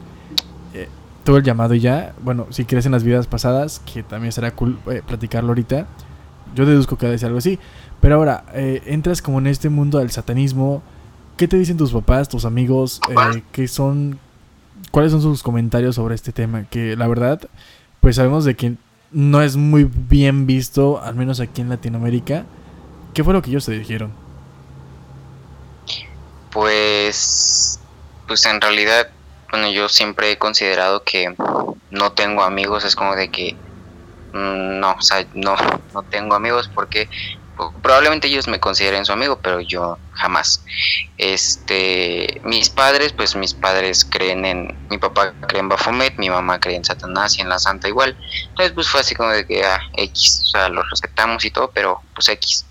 eh, 0.73 0.87
todo 1.23 1.37
el 1.37 1.43
llamado 1.43 1.73
y 1.73 1.79
ya. 1.79 2.13
Bueno, 2.23 2.47
si 2.49 2.65
crees 2.65 2.85
en 2.85 2.91
las 2.91 3.03
vidas 3.03 3.27
pasadas, 3.27 3.79
que 3.79 4.03
también 4.03 4.31
será 4.31 4.51
cool 4.51 4.79
eh, 4.89 5.01
platicarlo 5.05 5.49
ahorita. 5.49 5.87
Yo 6.55 6.65
deduzco 6.65 6.97
que 6.97 7.07
debe 7.07 7.25
algo 7.25 7.37
así. 7.37 7.59
Pero 7.99 8.15
ahora, 8.15 8.43
eh, 8.53 8.81
entras 8.87 9.21
como 9.21 9.39
en 9.39 9.47
este 9.47 9.69
mundo 9.69 9.99
del 9.99 10.11
satanismo. 10.11 10.81
¿Qué 11.37 11.47
te 11.47 11.57
dicen 11.57 11.77
tus 11.77 11.91
papás, 11.91 12.27
tus 12.27 12.45
amigos? 12.45 12.99
¿Qué 13.51 13.67
son? 13.67 14.19
¿Cuáles 14.91 15.11
son 15.11 15.21
sus 15.21 15.43
comentarios 15.43 15.95
sobre 15.95 16.15
este 16.15 16.31
tema? 16.31 16.65
Que 16.69 16.95
la 16.95 17.07
verdad, 17.07 17.41
pues 17.99 18.17
sabemos 18.17 18.45
de 18.45 18.55
que 18.55 18.75
no 19.11 19.41
es 19.41 19.55
muy 19.55 19.83
bien 19.83 20.47
visto, 20.47 21.01
al 21.01 21.15
menos 21.15 21.39
aquí 21.39 21.61
en 21.61 21.69
Latinoamérica. 21.69 22.45
¿Qué 23.13 23.23
fue 23.23 23.33
lo 23.33 23.41
que 23.41 23.49
ellos 23.49 23.65
te 23.65 23.73
dijeron? 23.73 24.11
Pues 26.51 27.79
pues 28.31 28.45
en 28.45 28.61
realidad, 28.61 29.09
bueno, 29.49 29.69
yo 29.71 29.89
siempre 29.89 30.31
he 30.31 30.37
considerado 30.37 31.03
que 31.03 31.35
no 31.89 32.11
tengo 32.13 32.43
amigos, 32.43 32.85
es 32.85 32.95
como 32.95 33.13
de 33.13 33.29
que 33.29 33.57
mm, 34.31 34.79
no, 34.79 34.93
o 34.93 35.01
sea, 35.01 35.25
no, 35.33 35.57
no 35.93 36.03
tengo 36.03 36.33
amigos 36.33 36.71
porque 36.73 37.09
probablemente 37.81 38.27
ellos 38.27 38.47
me 38.47 38.59
consideren 38.59 39.05
su 39.05 39.11
amigo, 39.11 39.39
pero 39.41 39.59
yo 39.59 39.97
jamás. 40.13 40.63
Este, 41.17 42.41
mis 42.43 42.69
padres, 42.69 43.13
pues 43.13 43.35
mis 43.35 43.53
padres 43.53 44.05
creen 44.05 44.45
en, 44.45 44.87
mi 44.89 44.97
papá 44.97 45.33
cree 45.47 45.59
en 45.59 45.69
Bafomet, 45.69 46.17
mi 46.17 46.29
mamá 46.29 46.59
cree 46.59 46.75
en 46.75 46.85
Satanás 46.85 47.37
y 47.37 47.41
en 47.41 47.49
la 47.49 47.59
Santa 47.59 47.87
igual. 47.87 48.17
Entonces, 48.49 48.73
pues 48.73 48.87
fue 48.87 49.01
así 49.01 49.15
como 49.15 49.29
de 49.29 49.45
que, 49.45 49.63
ah, 49.63 49.79
X, 49.97 50.41
o 50.45 50.47
sea, 50.49 50.69
los 50.69 50.89
respetamos 50.89 51.45
y 51.45 51.51
todo, 51.51 51.71
pero 51.71 52.01
pues 52.15 52.29
X, 52.29 52.65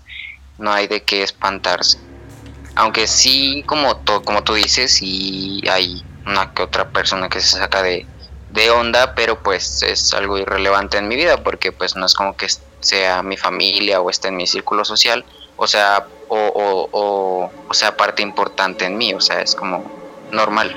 no 0.57 0.71
hay 0.71 0.87
de 0.87 1.03
qué 1.03 1.23
espantarse. 1.23 1.97
Aunque 2.75 3.07
sí, 3.07 3.63
como, 3.67 4.03
como 4.23 4.43
tú 4.43 4.53
dices, 4.53 4.93
sí 4.93 5.61
hay 5.69 6.03
una 6.25 6.53
que 6.53 6.63
otra 6.63 6.89
persona 6.89 7.29
que 7.29 7.41
se 7.41 7.57
saca 7.57 7.81
de, 7.81 8.05
de 8.51 8.69
onda, 8.71 9.15
pero 9.15 9.41
pues 9.41 9.83
es 9.83 10.13
algo 10.13 10.37
irrelevante 10.37 10.97
en 10.97 11.07
mi 11.07 11.15
vida 11.15 11.43
porque 11.43 11.71
pues 11.71 11.95
no 11.95 12.05
es 12.05 12.13
como 12.13 12.35
que 12.35 12.47
sea 12.81 13.23
mi 13.23 13.37
familia 13.37 14.01
o 14.01 14.09
esté 14.09 14.27
en 14.27 14.35
mi 14.35 14.47
círculo 14.47 14.83
social, 14.83 15.23
o 15.57 15.67
sea, 15.67 16.05
o, 16.29 17.49
sea 17.71 17.95
parte 17.95 18.21
importante 18.21 18.85
en 18.85 18.97
mí, 18.97 19.13
o 19.13 19.21
sea, 19.21 19.41
es 19.41 19.55
como 19.55 19.83
normal. 20.31 20.75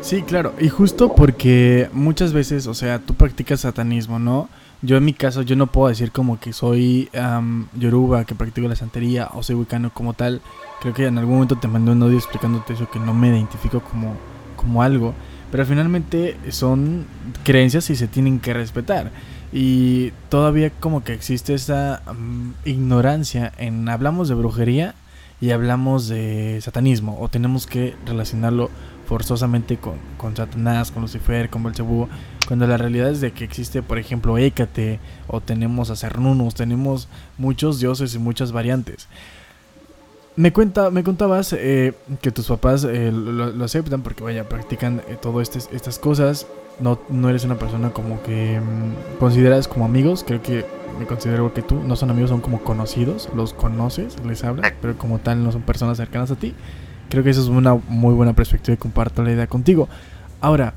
Sí, 0.00 0.22
claro, 0.22 0.52
y 0.58 0.68
justo 0.68 1.14
porque 1.14 1.88
muchas 1.92 2.32
veces, 2.32 2.66
o 2.66 2.74
sea, 2.74 2.98
tú 2.98 3.14
practicas 3.14 3.60
satanismo, 3.60 4.18
¿no? 4.18 4.48
Yo 4.82 4.98
en 4.98 5.04
mi 5.04 5.14
caso, 5.14 5.40
yo 5.40 5.56
no 5.56 5.66
puedo 5.66 5.88
decir 5.88 6.12
como 6.12 6.38
que 6.38 6.52
soy 6.52 7.08
yoruba, 7.74 8.26
que 8.26 8.34
practico 8.34 8.68
la 8.68 8.76
santería, 8.76 9.30
o 9.32 9.42
soy 9.42 9.56
wicano 9.56 9.90
como 9.94 10.12
tal. 10.12 10.42
Creo 10.82 10.92
que 10.92 11.06
en 11.06 11.16
algún 11.16 11.36
momento 11.36 11.56
te 11.56 11.68
mandé 11.68 11.92
un 11.92 12.02
audio 12.02 12.18
explicándote 12.18 12.74
eso, 12.74 12.90
que 12.90 12.98
no 12.98 13.14
me 13.14 13.28
identifico 13.28 13.80
como, 13.80 14.14
como 14.56 14.82
algo. 14.82 15.14
Pero 15.50 15.64
finalmente 15.64 16.36
son 16.50 17.06
creencias 17.44 17.88
y 17.88 17.96
se 17.96 18.08
tienen 18.08 18.40
que 18.40 18.52
respetar. 18.52 19.10
Y 19.56 20.10
todavía 20.30 20.70
como 20.80 21.04
que 21.04 21.12
existe 21.12 21.54
esa 21.54 22.02
mm, 22.12 22.50
ignorancia 22.64 23.52
en 23.56 23.88
hablamos 23.88 24.28
de 24.28 24.34
brujería 24.34 24.96
y 25.40 25.52
hablamos 25.52 26.08
de 26.08 26.58
satanismo 26.60 27.18
o 27.20 27.28
tenemos 27.28 27.68
que 27.68 27.94
relacionarlo 28.04 28.68
forzosamente 29.06 29.76
con, 29.76 29.94
con 30.16 30.34
Satanás, 30.34 30.90
con 30.90 31.02
Lucifer, 31.02 31.50
con 31.50 31.62
Belcebú, 31.62 32.08
cuando 32.48 32.66
la 32.66 32.76
realidad 32.76 33.10
es 33.10 33.20
de 33.20 33.30
que 33.30 33.44
existe, 33.44 33.80
por 33.80 33.98
ejemplo, 33.98 34.36
Hécate 34.38 34.98
o 35.28 35.40
tenemos 35.40 35.90
a 35.90 35.94
Cernunnos, 35.94 36.56
tenemos 36.56 37.08
muchos 37.38 37.78
dioses 37.78 38.12
y 38.16 38.18
muchas 38.18 38.50
variantes. 38.50 39.06
Me, 40.34 40.52
cuenta, 40.52 40.90
me 40.90 41.04
contabas 41.04 41.52
eh, 41.52 41.94
que 42.20 42.32
tus 42.32 42.48
papás 42.48 42.82
eh, 42.82 43.12
lo, 43.12 43.64
aceptan 43.64 44.02
porque, 44.02 44.24
vaya, 44.24 44.48
practican 44.48 45.00
eh, 45.06 45.16
todas 45.20 45.48
este, 45.48 45.76
estas 45.76 46.00
cosas. 46.00 46.48
No, 46.80 46.98
no 47.08 47.28
eres 47.28 47.44
una 47.44 47.56
persona 47.56 47.90
como 47.90 48.22
que 48.22 48.60
mm, 48.60 49.18
consideras 49.18 49.68
como 49.68 49.84
amigos. 49.84 50.24
Creo 50.26 50.42
que 50.42 50.64
me 50.98 51.06
considero 51.06 51.52
que 51.54 51.62
tú. 51.62 51.80
No 51.82 51.96
son 51.96 52.10
amigos, 52.10 52.30
son 52.30 52.40
como 52.40 52.62
conocidos. 52.62 53.28
Los 53.34 53.52
conoces, 53.54 54.16
les 54.24 54.44
hablas, 54.44 54.72
pero 54.80 54.96
como 54.96 55.18
tal 55.18 55.42
no 55.44 55.52
son 55.52 55.62
personas 55.62 55.96
cercanas 55.96 56.30
a 56.30 56.36
ti. 56.36 56.54
Creo 57.10 57.22
que 57.22 57.30
eso 57.30 57.42
es 57.42 57.48
una 57.48 57.74
muy 57.74 58.14
buena 58.14 58.32
perspectiva 58.32 58.74
y 58.74 58.78
comparto 58.78 59.22
la 59.22 59.32
idea 59.32 59.46
contigo. 59.46 59.88
Ahora, 60.40 60.74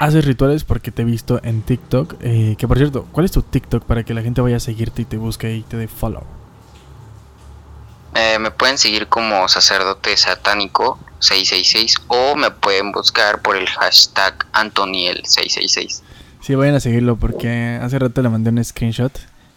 haces 0.00 0.24
rituales 0.24 0.64
porque 0.64 0.90
te 0.90 1.02
he 1.02 1.04
visto 1.04 1.40
en 1.42 1.62
TikTok. 1.62 2.18
que 2.18 2.68
por 2.68 2.76
cierto, 2.76 3.06
¿cuál 3.12 3.24
es 3.24 3.32
tu 3.32 3.42
TikTok 3.42 3.84
para 3.84 4.04
que 4.04 4.14
la 4.14 4.22
gente 4.22 4.40
vaya 4.40 4.56
a 4.56 4.60
seguirte 4.60 5.02
y 5.02 5.04
te 5.04 5.16
busque 5.16 5.54
y 5.54 5.62
te 5.62 5.76
dé 5.76 5.88
follow? 5.88 6.37
Eh, 8.20 8.36
me 8.40 8.50
pueden 8.50 8.78
seguir 8.78 9.06
como 9.06 9.48
sacerdote 9.48 10.16
satánico 10.16 10.98
666 11.20 11.98
o 12.08 12.34
me 12.34 12.50
pueden 12.50 12.90
buscar 12.90 13.40
por 13.42 13.56
el 13.56 13.68
hashtag 13.68 14.44
Antoniel 14.52 15.22
666. 15.24 16.02
Sí, 16.40 16.56
vayan 16.56 16.74
a 16.74 16.80
seguirlo 16.80 17.14
porque 17.14 17.78
hace 17.80 17.96
rato 17.96 18.20
le 18.20 18.28
mandé 18.28 18.50
un 18.50 18.64
screenshot 18.64 19.12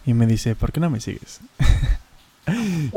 y 0.05 0.13
me 0.13 0.27
dice, 0.27 0.53
¿por 0.53 0.71
qué 0.71 0.79
no 0.79 0.91
me 0.91 0.99
sigues? 0.99 1.39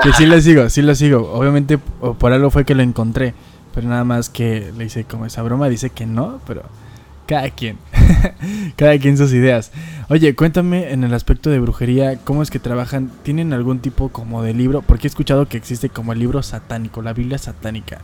que 0.03 0.13
sí 0.13 0.27
lo 0.27 0.39
sigo, 0.39 0.69
sí 0.69 0.83
lo 0.83 0.95
sigo. 0.95 1.33
Obviamente 1.33 1.79
por 1.79 2.33
algo 2.35 2.51
fue 2.51 2.67
que 2.67 2.75
lo 2.75 2.83
encontré, 2.83 3.33
pero 3.75 3.89
nada 3.89 4.05
más 4.05 4.29
que 4.29 4.71
le 4.77 4.85
hice 4.85 5.05
como 5.05 5.25
esa 5.25 5.41
broma, 5.41 5.71
dice 5.71 5.89
que 5.89 6.05
no, 6.05 6.43
pero 6.47 6.65
cada 7.27 7.49
quien. 7.49 7.79
Cada 8.77 8.99
quien 8.99 9.17
sus 9.17 9.33
ideas. 9.33 9.73
Oye, 10.09 10.35
cuéntame 10.35 10.93
en 10.93 11.05
el 11.05 11.15
aspecto 11.15 11.51
de 11.51 11.61
brujería, 11.61 12.17
¿cómo 12.17 12.43
es 12.43 12.51
que 12.51 12.59
trabajan? 12.59 13.11
¿Tienen 13.23 13.53
algún 13.53 13.81
tipo 13.81 14.09
como 14.11 14.43
de 14.43 14.55
libro? 14.55 14.83
Porque 14.83 15.07
he 15.07 15.11
escuchado 15.11 15.47
que 15.47 15.57
existe 15.57 15.89
como 15.89 16.13
el 16.13 16.19
libro 16.19 16.43
satánico, 16.43 17.03
la 17.03 17.13
Biblia 17.13 17.39
satánica. 17.39 18.01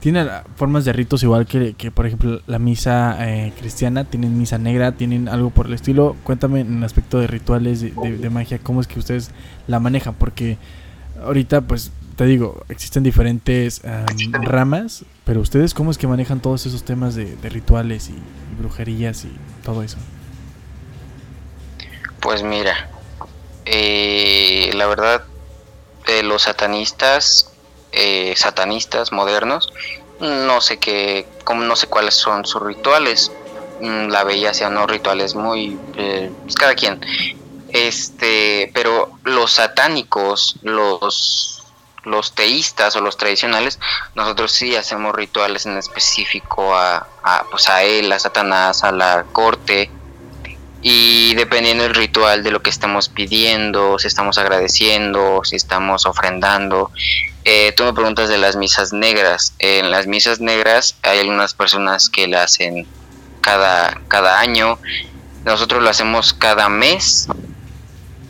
¿Tienen 0.00 0.28
formas 0.56 0.84
de 0.84 0.92
ritos 0.92 1.22
igual 1.22 1.46
que, 1.46 1.90
por 1.90 2.06
ejemplo, 2.06 2.40
la 2.46 2.58
misa 2.58 3.16
eh, 3.20 3.52
cristiana? 3.58 4.04
¿Tienen 4.04 4.36
misa 4.36 4.58
negra? 4.58 4.92
¿Tienen 4.92 5.28
algo 5.28 5.48
por 5.48 5.66
el 5.66 5.72
estilo? 5.72 6.14
Cuéntame 6.24 6.60
en 6.60 6.78
el 6.78 6.84
aspecto 6.84 7.18
de 7.18 7.26
rituales, 7.26 7.80
de 7.80 8.30
magia, 8.30 8.58
¿cómo 8.58 8.82
es 8.82 8.86
que 8.86 8.98
ustedes 8.98 9.30
la 9.66 9.80
manejan? 9.80 10.14
Porque 10.14 10.58
ahorita 11.24 11.62
pues 11.62 11.90
te 12.16 12.24
digo, 12.24 12.64
existen 12.68 13.02
diferentes 13.02 13.82
ramas, 14.32 15.04
pero 15.24 15.40
ustedes 15.40 15.74
cómo 15.74 15.90
es 15.90 15.98
que 15.98 16.06
manejan 16.06 16.40
todos 16.40 16.66
esos 16.66 16.84
temas 16.84 17.14
de, 17.14 17.36
rituales 17.42 18.08
y, 18.08 18.14
brujerías 18.58 19.24
y 19.24 19.32
todo 19.64 19.82
eso. 19.82 19.98
Pues 22.20 22.42
mira, 22.42 22.88
eh, 23.64 24.70
la 24.74 24.86
verdad, 24.86 25.24
eh, 26.06 26.22
los 26.22 26.42
satanistas, 26.42 27.52
eh, 27.92 28.34
satanistas 28.36 29.12
modernos, 29.12 29.72
no 30.20 30.60
sé 30.60 30.78
qué, 30.78 31.26
como 31.44 31.62
no 31.62 31.76
sé 31.76 31.86
cuáles 31.86 32.14
son 32.14 32.46
sus 32.46 32.62
rituales. 32.62 33.32
Mm, 33.80 34.08
la 34.08 34.24
bella 34.24 34.54
sea 34.54 34.70
no 34.70 34.86
rituales 34.86 35.34
muy, 35.34 35.76
pues 35.94 36.54
cada 36.54 36.74
quien. 36.74 37.00
Este, 37.68 38.70
pero 38.72 39.10
los 39.24 39.52
satánicos, 39.52 40.56
los 40.62 41.53
los 42.04 42.34
teístas 42.34 42.96
o 42.96 43.00
los 43.00 43.16
tradicionales, 43.16 43.78
nosotros 44.14 44.52
sí 44.52 44.76
hacemos 44.76 45.14
rituales 45.14 45.66
en 45.66 45.76
específico 45.76 46.74
a, 46.74 47.06
pues 47.50 47.68
a 47.68 47.82
él, 47.82 48.12
a 48.12 48.18
Satanás, 48.18 48.84
a 48.84 48.92
la 48.92 49.24
corte. 49.32 49.90
Y 50.82 51.34
dependiendo 51.34 51.84
del 51.84 51.94
ritual 51.94 52.42
de 52.42 52.50
lo 52.50 52.60
que 52.60 52.68
estamos 52.68 53.08
pidiendo, 53.08 53.98
si 53.98 54.06
estamos 54.06 54.36
agradeciendo, 54.36 55.40
si 55.42 55.56
estamos 55.56 56.04
ofrendando. 56.04 56.90
Eh, 57.44 57.72
tú 57.74 57.84
me 57.84 57.94
preguntas 57.94 58.28
de 58.28 58.36
las 58.36 58.56
misas 58.56 58.92
negras. 58.92 59.54
en 59.58 59.90
las 59.90 60.06
misas 60.06 60.40
negras 60.40 60.96
hay 61.02 61.20
algunas 61.20 61.54
personas 61.54 62.10
que 62.10 62.28
la 62.28 62.42
hacen 62.42 62.86
cada, 63.40 63.98
cada 64.08 64.40
año. 64.40 64.78
Nosotros 65.44 65.82
lo 65.82 65.88
hacemos 65.88 66.34
cada 66.34 66.68
mes 66.68 67.28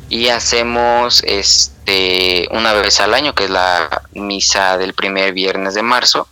y 0.08 0.28
hacemos 0.28 1.22
este 1.26 2.46
una 2.50 2.72
vez 2.72 3.00
al 3.00 3.14
año 3.14 3.34
que 3.34 3.44
es 3.44 3.50
la 3.50 4.02
misa 4.12 4.78
del 4.78 4.94
primer 4.94 5.32
viernes 5.32 5.74
de 5.74 5.82
marzo. 5.82 6.28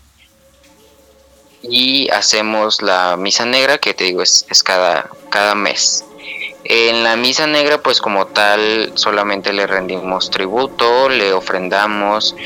Y 1.63 2.11
hacemos 2.11 2.83
la 2.83 3.17
misa 3.17 3.47
negra 3.47 3.79
que 3.79 3.95
te 3.95 4.05
digo 4.05 4.23
es, 4.23 4.45
cada 4.65 5.09
cada 5.31 5.55
mes. 5.55 6.05
En 6.65 7.05
la 7.05 7.17
misa 7.17 7.47
negra 7.47 7.79
pues 7.83 8.01
como 8.01 8.27
tal 8.27 8.93
solamente 8.95 9.53
le 9.53 9.67
rendimos 9.67 10.31
tributo 10.31 11.09
le 11.09 11.33
ofrendamos 11.33 12.37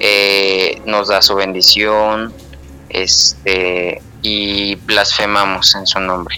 eh, 0.00 0.80
nos 0.86 1.08
da 1.08 1.20
su 1.20 1.34
bendición 1.34 2.32
este 2.88 4.00
y 4.22 4.76
blasfemamos 4.76 5.74
en 5.74 5.86
su 5.86 6.00
nombre. 6.00 6.36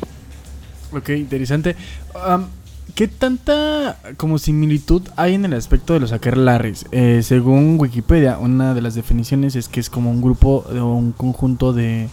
Ok 0.92 1.10
interesante 1.10 1.76
¿Qué 2.98 3.06
tanta 3.06 3.96
como 4.16 4.38
similitud 4.38 5.02
hay 5.14 5.34
en 5.34 5.44
el 5.44 5.54
aspecto 5.54 5.92
de 5.92 6.00
los 6.00 6.10
aquelarres? 6.10 6.84
Eh, 6.90 7.20
según 7.22 7.78
Wikipedia, 7.78 8.38
una 8.38 8.74
de 8.74 8.82
las 8.82 8.96
definiciones 8.96 9.54
es 9.54 9.68
que 9.68 9.78
es 9.78 9.88
como 9.88 10.10
un 10.10 10.20
grupo 10.20 10.64
o 10.68 10.94
un 10.94 11.12
conjunto 11.12 11.72
de, 11.72 12.08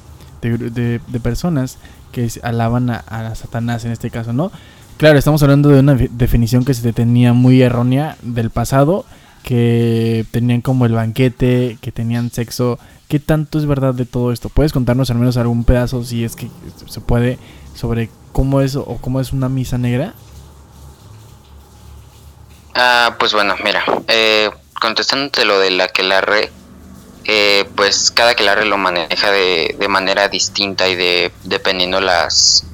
personas 1.24 1.80
que 2.12 2.30
alaban 2.44 2.92
a, 2.92 3.34
Satanás 3.34 3.84
en 3.86 3.94
este 3.94 4.12
caso, 4.12 4.32
¿no? 4.32 4.52
Claro, 4.98 5.18
estamos 5.18 5.42
hablando 5.42 5.70
de 5.70 5.80
una 5.80 5.96
definición 5.96 6.64
que 6.64 6.76
se 6.76 6.94
tenía 6.94 7.34
muy 7.34 7.64
errónea 7.64 8.16
del 8.22 8.52
pasado, 8.52 9.06
que 9.42 10.24
tenían 10.30 10.62
como 10.62 10.86
el 10.86 10.94
banquete, 10.94 11.80
que 11.82 11.92
tenían 11.92 12.30
sexo. 12.30 12.78
¿Qué 13.08 13.20
tanto 13.20 13.58
es 13.58 13.66
verdad 13.66 13.96
de 13.96 14.06
todo 14.06 14.32
esto? 14.32 14.50
¿Puedes 14.50 14.72
contarnos 14.72 15.10
al 15.10 15.18
menos 15.18 15.38
algún 15.38 15.64
pedazo, 15.64 16.04
si 16.04 16.24
es 16.24 16.36
que 16.36 16.48
se 16.86 17.02
puede, 17.02 17.40
sobre 17.74 18.12
cómo 18.32 18.62
es 18.62 18.76
o 18.76 19.00
cómo 19.02 19.20
es 19.20 19.34
una 19.34 19.50
misa 19.50 19.80
negra? 19.80 20.14
Ah, 22.78 23.16
pues 23.18 23.32
bueno, 23.32 23.56
mira, 23.64 23.86
eh, 24.10 24.50
contestándote 24.82 25.46
lo 25.46 25.60
de 25.60 25.72
la 25.72 25.88
que 25.88 26.04
la 26.04 26.22
eh, 27.24 27.70
pues 27.74 28.12
cada 28.12 28.36
que 28.36 28.44
la 28.44 28.54
lo 28.66 28.78
maneja 28.78 29.32
de, 29.32 29.74
de, 29.80 29.88
manera 29.88 30.28
distinta 30.28 30.90
y 30.90 30.96
de 30.96 31.32
dependiendo 31.44 32.02
las 32.02 32.66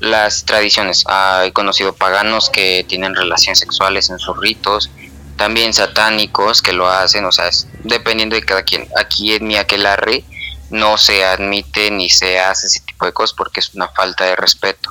las 0.00 0.46
tradiciones. 0.46 1.04
Ah, 1.08 1.42
he 1.44 1.52
conocido 1.52 1.92
paganos 1.94 2.48
que 2.48 2.86
tienen 2.88 3.14
relaciones 3.14 3.58
sexuales 3.58 4.08
en 4.08 4.18
sus 4.18 4.34
ritos, 4.38 4.90
también 5.36 5.74
satánicos 5.74 6.62
que 6.62 6.72
lo 6.72 6.88
hacen, 6.88 7.26
o 7.26 7.32
sea, 7.32 7.48
es 7.48 7.68
dependiendo 7.84 8.34
de 8.34 8.42
cada 8.42 8.62
quien. 8.62 8.88
Aquí 8.96 9.34
en 9.34 9.46
mi 9.46 9.56
aquelarre 9.56 10.24
no 10.70 10.96
se 10.96 11.22
admite 11.26 11.90
ni 11.90 12.08
se 12.08 12.40
hace 12.40 12.68
ese 12.68 12.80
tipo 12.80 13.04
de 13.04 13.12
cosas 13.12 13.36
porque 13.36 13.60
es 13.60 13.74
una 13.74 13.88
falta 13.88 14.24
de 14.24 14.36
respeto. 14.36 14.88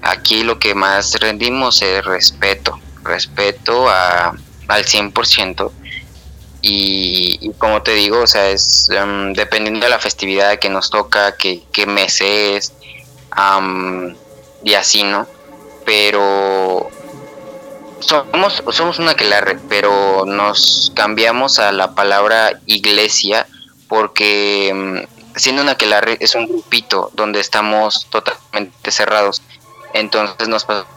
Aquí 0.00 0.44
lo 0.44 0.58
que 0.58 0.74
más 0.74 1.12
rendimos 1.20 1.82
es 1.82 2.02
respeto 2.02 2.80
respeto 3.06 3.88
a, 3.88 4.34
al 4.68 4.84
100%. 4.84 5.70
Y, 6.62 7.38
y 7.40 7.52
como 7.54 7.82
te 7.82 7.92
digo, 7.92 8.20
o 8.20 8.26
sea, 8.26 8.48
es 8.48 8.88
em, 8.90 9.32
dependiendo 9.34 9.80
de 9.80 9.90
la 9.90 9.98
festividad 9.98 10.58
que 10.58 10.68
nos 10.68 10.90
toca, 10.90 11.36
qué, 11.36 11.62
qué 11.72 11.86
mes 11.86 12.20
es, 12.20 12.72
y 14.64 14.74
así, 14.74 15.02
¿no? 15.04 15.26
Pero 15.84 16.90
somos, 18.00 18.62
somos 18.70 18.98
una 18.98 19.12
aquelarre, 19.12 19.58
pero 19.68 20.24
nos 20.26 20.92
cambiamos 20.94 21.58
a 21.58 21.72
la 21.72 21.94
palabra 21.94 22.60
iglesia 22.66 23.46
porque 23.88 24.72
mm, 24.74 25.38
siendo 25.38 25.62
una 25.62 25.72
aquelarre 25.72 26.16
es 26.20 26.34
un 26.34 26.46
grupito 26.46 27.10
donde 27.14 27.40
estamos 27.40 28.06
totalmente 28.10 28.90
cerrados. 28.90 29.42
Entonces 29.92 30.48
nos 30.48 30.64
pasamos 30.64 30.95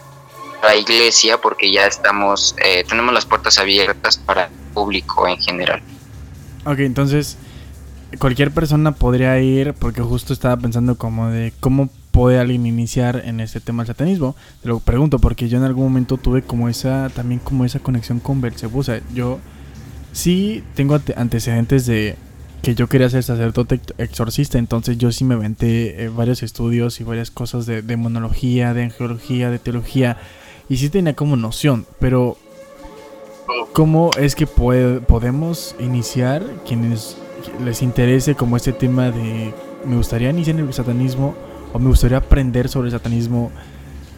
la 0.64 0.76
iglesia 0.76 1.40
porque 1.40 1.72
ya 1.72 1.86
estamos, 1.88 2.56
eh, 2.64 2.84
tenemos 2.88 3.14
las 3.14 3.26
puertas 3.26 3.58
abiertas 3.58 4.18
para 4.18 4.46
el 4.46 4.52
público 4.74 5.28
en 5.28 5.38
general. 5.38 5.82
Ok, 6.66 6.80
entonces 6.80 7.38
cualquier 8.18 8.52
persona 8.52 8.92
podría 8.92 9.40
ir 9.40 9.74
porque 9.74 10.02
justo 10.02 10.34
estaba 10.34 10.58
pensando 10.58 10.96
como 10.96 11.30
de 11.30 11.54
cómo 11.60 11.90
puede 12.12 12.40
alguien 12.40 12.66
iniciar 12.66 13.22
en 13.26 13.40
este 13.40 13.60
tema 13.60 13.84
del 13.84 13.88
satanismo? 13.88 14.36
Te 14.62 14.68
lo 14.68 14.80
pregunto 14.80 15.20
porque 15.20 15.48
yo 15.48 15.58
en 15.58 15.64
algún 15.64 15.86
momento 15.86 16.18
tuve 16.18 16.42
como 16.42 16.70
esa, 16.70 17.10
también 17.10 17.40
como 17.40 17.66
esa 17.66 17.80
conexión 17.80 18.20
con 18.20 18.42
Belcebú. 18.42 18.80
O 18.80 18.84
sea, 18.84 19.02
yo 19.14 19.40
sí 20.12 20.64
tengo 20.76 21.00
antecedentes 21.16 21.86
de 21.86 22.18
que 22.62 22.76
yo 22.76 22.88
quería 22.88 23.10
ser 23.10 23.24
sacerdote 23.24 23.80
exorcista, 23.98 24.58
entonces 24.58 24.98
yo 24.98 25.12
sí 25.14 25.24
me 25.24 25.36
aventé 25.36 26.04
eh, 26.04 26.10
varios 26.10 26.44
estudios 26.44 27.00
y 27.00 27.06
varias 27.06 27.32
cosas 27.32 27.66
de 27.66 27.82
demonología, 27.82 28.74
de 28.74 28.84
angiología, 28.84 29.50
de 29.50 29.60
teología, 29.60 30.18
y 30.70 30.78
sí 30.78 30.90
tenía 30.90 31.16
como 31.16 31.36
noción, 31.36 31.86
pero 32.00 32.38
¿cómo 33.74 34.12
es 34.18 34.36
que 34.36 34.48
podemos 34.48 35.76
iniciar 35.80 36.44
quienes 36.66 37.18
les 37.64 37.82
interese 37.82 38.36
como 38.36 38.56
este 38.56 38.74
tema 38.74 39.12
de 39.12 39.54
me 39.86 39.96
gustaría 39.96 40.30
iniciar 40.30 40.60
en 40.60 40.68
el 40.68 40.74
satanismo 40.74 41.36
o 41.74 41.80
me 41.80 41.88
gustaría 41.88 42.18
aprender 42.18 42.70
sobre 42.70 42.88
el 42.88 42.92
satanismo, 42.92 43.52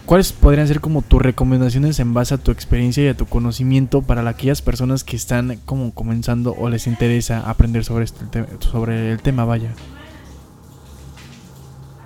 ¿cuáles 0.05 0.31
podrían 0.31 0.67
ser 0.67 0.79
como 0.79 1.01
tus 1.01 1.21
recomendaciones 1.21 1.99
en 1.99 2.13
base 2.13 2.33
a 2.33 2.37
tu 2.37 2.51
experiencia 2.51 3.03
y 3.03 3.07
a 3.07 3.17
tu 3.17 3.25
conocimiento 3.25 4.01
para 4.01 4.27
aquellas 4.27 4.61
personas 4.61 5.03
que 5.03 5.15
están 5.15 5.59
como 5.65 5.93
comenzando 5.93 6.55
o 6.57 6.69
les 6.69 6.87
interesa 6.87 7.49
aprender 7.49 7.83
sobre, 7.83 8.05
este, 8.05 8.45
sobre 8.59 9.11
el 9.11 9.21
tema, 9.21 9.45
vaya? 9.45 9.73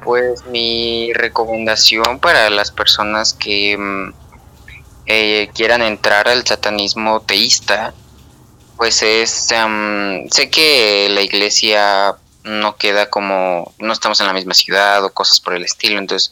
Pues 0.04 0.46
mi 0.48 1.12
recomendación 1.14 2.20
para 2.20 2.50
las 2.52 2.72
personas 2.72 3.34
que 3.34 3.76
mm, 3.78 4.25
eh, 5.06 5.50
quieran 5.54 5.82
entrar 5.82 6.28
al 6.28 6.46
satanismo 6.46 7.22
teísta, 7.22 7.94
pues 8.78 9.02
es, 9.02 9.52
em, 9.52 10.28
sé 10.30 10.50
que 10.50 11.08
la 11.10 11.22
iglesia 11.22 12.16
no 12.44 12.76
queda 12.76 13.10
como, 13.10 13.74
no 13.80 13.94
estamos 13.94 14.20
en 14.20 14.28
la 14.28 14.34
misma 14.34 14.54
ciudad 14.54 15.04
o 15.04 15.14
cosas 15.14 15.40
por 15.40 15.54
el 15.56 15.64
estilo. 15.64 16.00
Entonces, 16.00 16.32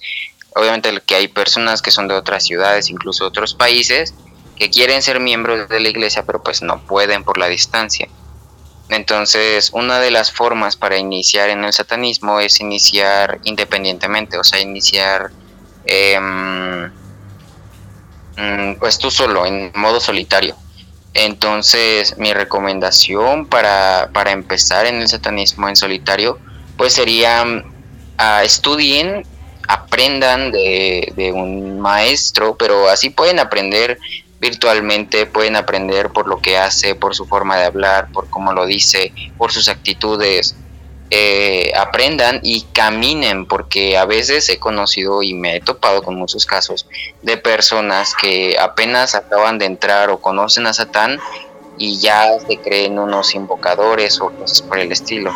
obviamente 0.56 1.02
que 1.06 1.16
hay 1.16 1.28
personas 1.28 1.82
que 1.82 1.92
son 1.92 2.08
de 2.08 2.16
otras 2.16 2.44
ciudades, 2.44 2.90
incluso 2.90 3.26
otros 3.26 3.54
países, 3.54 4.14
que 4.58 4.70
quieren 4.70 5.02
ser 5.02 5.20
miembros 5.20 5.68
de 5.70 5.80
la 5.80 5.90
iglesia, 5.90 6.24
pero 6.26 6.44
pues 6.44 6.62
no 6.62 6.80
pueden 6.86 7.24
por 7.24 7.38
la 7.38 7.48
distancia. 7.48 8.08
Entonces, 8.90 9.72
una 9.74 10.00
de 10.00 10.12
las 10.12 10.32
formas 10.32 10.76
para 10.76 10.98
iniciar 10.98 11.50
en 11.50 11.64
el 11.64 11.74
satanismo 11.74 12.40
es 12.40 12.60
iniciar 12.60 13.40
independientemente, 13.44 14.38
o 14.38 14.44
sea, 14.44 14.60
iniciar 14.60 15.32
em, 15.86 16.92
pues 18.80 18.98
tú 18.98 19.12
solo, 19.12 19.46
en 19.46 19.72
modo 19.76 20.00
solitario. 20.00 20.56
Entonces, 21.14 22.18
mi 22.18 22.34
recomendación 22.34 23.46
para, 23.46 24.10
para 24.14 24.32
empezar 24.32 24.86
en 24.88 25.02
el 25.02 25.08
satanismo 25.08 25.70
en 25.70 25.76
solitario, 25.76 26.40
pues 26.76 26.94
sería 26.94 27.44
uh, 27.46 28.44
estudien, 28.44 29.24
aprendan 29.68 30.52
de, 30.52 31.14
de 31.16 31.32
un 31.32 31.80
maestro, 31.80 32.56
pero 32.58 32.90
así 32.90 33.10
pueden 33.12 33.40
aprender 33.40 34.00
virtualmente, 34.40 35.26
pueden 35.26 35.56
aprender 35.56 36.10
por 36.10 36.28
lo 36.28 36.40
que 36.40 36.58
hace, 36.58 36.96
por 36.96 37.16
su 37.16 37.26
forma 37.26 37.58
de 37.58 37.66
hablar, 37.66 38.10
por 38.12 38.30
cómo 38.30 38.52
lo 38.52 38.66
dice, 38.66 39.14
por 39.38 39.54
sus 39.54 39.70
actitudes. 39.70 40.56
Eh, 41.10 41.72
aprendan 41.76 42.40
y 42.42 42.62
caminen, 42.74 43.46
porque 43.46 43.98
a 43.98 44.06
veces 44.06 44.50
he 44.50 44.58
conocido 44.58 45.22
y 45.22 45.36
me 45.36 45.58
he 45.58 45.62
topado 45.62 46.02
con 46.02 46.16
muchos 46.16 46.46
casos 46.46 46.88
de 47.22 47.38
personas 47.38 48.16
que 48.20 48.58
apenas 48.58 49.14
acaban 49.14 49.60
de 49.60 49.66
entrar 49.66 50.10
o 50.10 50.20
conocen 50.20 50.66
a 50.66 50.74
Satán 50.74 51.20
y 51.78 52.00
ya 52.00 52.40
se 52.40 52.58
creen 52.58 52.98
unos 52.98 53.36
invocadores 53.36 54.20
o 54.22 54.32
cosas 54.32 54.62
por 54.64 54.80
el 54.80 54.92
estilo. 54.92 55.32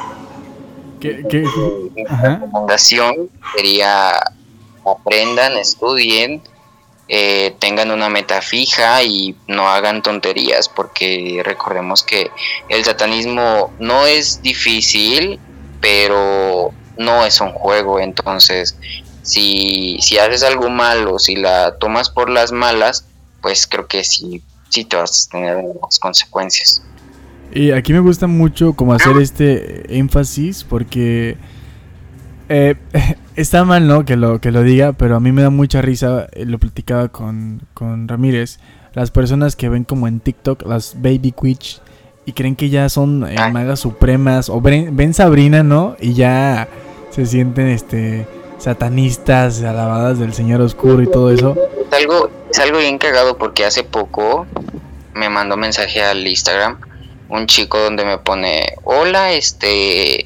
¿Qué, 0.99 1.23
qué? 1.29 1.45
Mi 1.93 2.05
recomendación 2.05 3.29
sería 3.55 4.19
aprendan, 4.83 5.57
estudien, 5.57 6.41
eh, 7.09 7.55
tengan 7.59 7.91
una 7.91 8.09
meta 8.09 8.41
fija 8.41 9.01
y 9.03 9.35
no 9.47 9.67
hagan 9.69 10.01
tonterías, 10.01 10.69
porque 10.69 11.41
recordemos 11.43 12.03
que 12.03 12.31
el 12.69 12.83
satanismo 12.83 13.73
no 13.79 14.05
es 14.05 14.41
difícil, 14.41 15.39
pero 15.81 16.71
no 16.97 17.25
es 17.25 17.39
un 17.41 17.51
juego, 17.51 17.99
entonces 17.99 18.77
si, 19.27 19.97
si 19.99 20.17
haces 20.17 20.43
algo 20.43 20.69
malo, 20.69 21.19
si 21.19 21.35
la 21.35 21.75
tomas 21.77 22.09
por 22.09 22.29
las 22.29 22.51
malas, 22.51 23.05
pues 23.41 23.67
creo 23.67 23.85
que 23.85 24.03
sí, 24.03 24.41
sí 24.69 24.85
te 24.85 24.95
vas 24.95 25.27
a 25.27 25.31
tener 25.31 25.57
las 25.81 25.99
consecuencias. 25.99 26.81
Y 27.53 27.71
aquí 27.71 27.93
me 27.93 27.99
gusta 27.99 28.27
mucho 28.27 28.73
como 28.73 28.93
hacer 28.93 29.17
este 29.17 29.97
énfasis 29.97 30.63
porque 30.63 31.37
eh, 32.49 32.75
está 33.35 33.65
mal, 33.65 33.87
¿no? 33.87 34.05
Que 34.05 34.15
lo, 34.15 34.39
que 34.39 34.51
lo 34.51 34.63
diga, 34.63 34.93
pero 34.93 35.15
a 35.15 35.19
mí 35.19 35.31
me 35.31 35.41
da 35.41 35.49
mucha 35.49 35.81
risa, 35.81 36.27
eh, 36.31 36.45
lo 36.45 36.57
platicaba 36.57 37.09
con, 37.09 37.61
con 37.73 38.07
Ramírez, 38.07 38.59
las 38.93 39.11
personas 39.11 39.55
que 39.55 39.69
ven 39.69 39.83
como 39.83 40.07
en 40.07 40.19
TikTok 40.19 40.65
las 40.65 40.95
baby 41.01 41.33
witch 41.41 41.81
y 42.27 42.33
creen 42.33 42.57
que 42.57 42.69
ya 42.69 42.89
son 42.89 43.25
eh, 43.25 43.35
ah. 43.39 43.49
magas 43.49 43.79
supremas 43.79 44.49
o 44.49 44.59
ven, 44.59 45.13
Sabrina, 45.13 45.63
¿no? 45.63 45.95
Y 45.97 46.13
ya 46.13 46.67
se 47.09 47.25
sienten 47.25 47.67
este 47.67 48.27
satanistas, 48.57 49.63
alabadas 49.63 50.19
del 50.19 50.33
Señor 50.33 50.59
Oscuro 50.59 51.01
y 51.01 51.09
todo 51.09 51.31
eso. 51.31 51.55
Es 51.89 51.97
algo, 51.97 52.29
es 52.51 52.59
algo 52.59 52.79
bien 52.79 52.97
cagado 52.97 53.37
porque 53.37 53.63
hace 53.63 53.85
poco 53.85 54.45
me 55.13 55.29
mandó 55.29 55.55
mensaje 55.55 56.03
al 56.03 56.27
Instagram 56.27 56.81
un 57.29 57.47
chico 57.47 57.79
donde 57.79 58.03
me 58.03 58.17
pone, 58.17 58.73
hola, 58.83 59.31
este, 59.31 60.25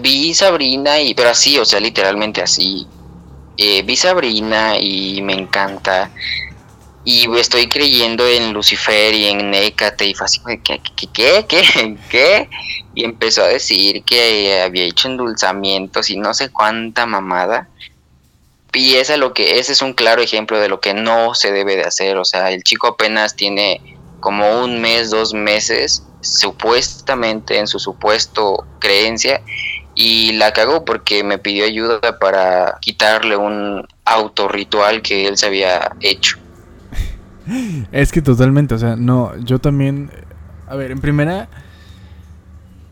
vi 0.00 0.32
Sabrina 0.34 1.00
y, 1.00 1.14
pero 1.14 1.30
así, 1.30 1.58
o 1.58 1.64
sea, 1.64 1.80
literalmente 1.80 2.40
así, 2.40 2.86
eh, 3.56 3.82
vi 3.82 3.96
Sabrina 3.96 4.78
y 4.78 5.22
me 5.22 5.32
encanta 5.32 6.10
y 7.04 7.28
estoy 7.36 7.68
creyendo 7.68 8.26
en 8.26 8.52
Lucifer 8.52 9.12
y 9.12 9.26
en 9.26 9.50
Nécate 9.50 10.06
y 10.06 10.14
fue 10.14 10.26
así, 10.26 10.40
¿qué, 10.62 10.80
qué, 10.80 11.08
qué, 11.12 11.46
qué, 11.48 11.96
qué? 12.10 12.48
Y 12.94 13.04
empezó 13.04 13.42
a 13.42 13.48
decir 13.48 14.04
que 14.04 14.60
había 14.62 14.84
hecho 14.84 15.08
endulzamientos 15.08 16.10
y 16.10 16.16
no 16.16 16.32
sé 16.32 16.50
cuánta 16.50 17.06
mamada. 17.06 17.68
Y 18.74 18.94
esa 18.94 19.16
lo 19.16 19.34
que, 19.34 19.58
ese 19.58 19.72
es 19.72 19.82
un 19.82 19.92
claro 19.92 20.22
ejemplo 20.22 20.58
de 20.60 20.68
lo 20.68 20.80
que 20.80 20.94
no 20.94 21.34
se 21.34 21.52
debe 21.52 21.76
de 21.76 21.84
hacer. 21.84 22.16
O 22.18 22.24
sea, 22.24 22.50
el 22.50 22.62
chico 22.62 22.86
apenas 22.86 23.34
tiene 23.34 23.80
como 24.20 24.62
un 24.62 24.80
mes, 24.80 25.10
dos 25.10 25.34
meses, 25.34 26.04
supuestamente 26.20 27.58
en 27.58 27.66
su 27.66 27.80
supuesto 27.80 28.64
creencia, 28.78 29.42
y 29.94 30.32
la 30.34 30.52
cagó 30.52 30.84
porque 30.84 31.24
me 31.24 31.38
pidió 31.38 31.64
ayuda 31.64 32.18
para 32.18 32.78
quitarle 32.80 33.36
un 33.36 33.86
autorritual 34.04 35.02
que 35.02 35.26
él 35.26 35.36
se 35.36 35.46
había 35.46 35.92
hecho. 36.00 36.38
Es 37.92 38.12
que 38.12 38.22
totalmente, 38.22 38.74
o 38.74 38.78
sea, 38.78 38.96
no, 38.96 39.36
yo 39.38 39.58
también, 39.58 40.10
a 40.68 40.76
ver, 40.76 40.90
en 40.90 41.00
primera, 41.00 41.48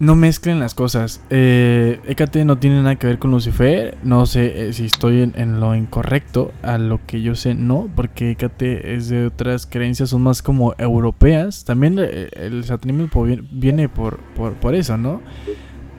no 0.01 0.17
mezclen 0.17 0.59
las 0.59 0.75
cosas. 0.75 1.21
Eh, 1.31 2.01
no 2.45 2.59
tiene 2.59 2.83
nada 2.83 2.97
que 2.97 3.07
ver 3.07 3.19
con 3.19 3.31
Lucifer, 3.31 3.97
no 4.03 4.27
sé 4.27 4.69
eh, 4.69 4.73
si 4.73 4.87
estoy 4.87 5.31
en, 5.35 5.61
lo 5.61 5.77
incorrecto, 5.77 6.53
a 6.63 6.79
lo 6.79 7.01
que 7.07 7.23
yo 7.23 7.35
sé, 7.35 7.55
no, 7.55 7.89
porque 7.95 8.33
Hécate 8.33 8.95
es 8.95 9.09
de 9.11 9.27
otras 9.27 9.67
creencias, 9.67 10.09
son 10.09 10.23
más 10.23 10.43
como 10.43 10.75
europeas. 10.79 11.65
También 11.65 11.99
eh, 11.99 12.31
el, 12.33 12.65
satanismo 12.65 13.09
viene 13.53 13.89
por, 13.89 14.19
por, 14.35 14.55
por 14.55 14.75
eso, 14.75 14.97
¿no? 14.97 15.21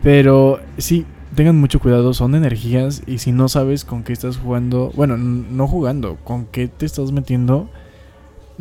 Pero 0.02 0.60
sí, 0.78 1.06
tengan 1.36 1.60
mucho 1.60 1.80
cuidado, 1.80 2.16
son 2.16 2.34
energías 2.34 3.04
y 3.06 3.20
si 3.20 3.32
no 3.32 3.50
sabes 3.50 3.86
con 3.86 4.04
qué 4.04 4.14
estás 4.14 4.38
jugando, 4.38 4.92
bueno, 4.96 5.16
no 5.18 5.68
jugando, 5.68 6.18
con 6.24 6.48
qué 6.48 6.68
te 6.68 6.88
estás 6.88 7.12
metiendo 7.12 7.70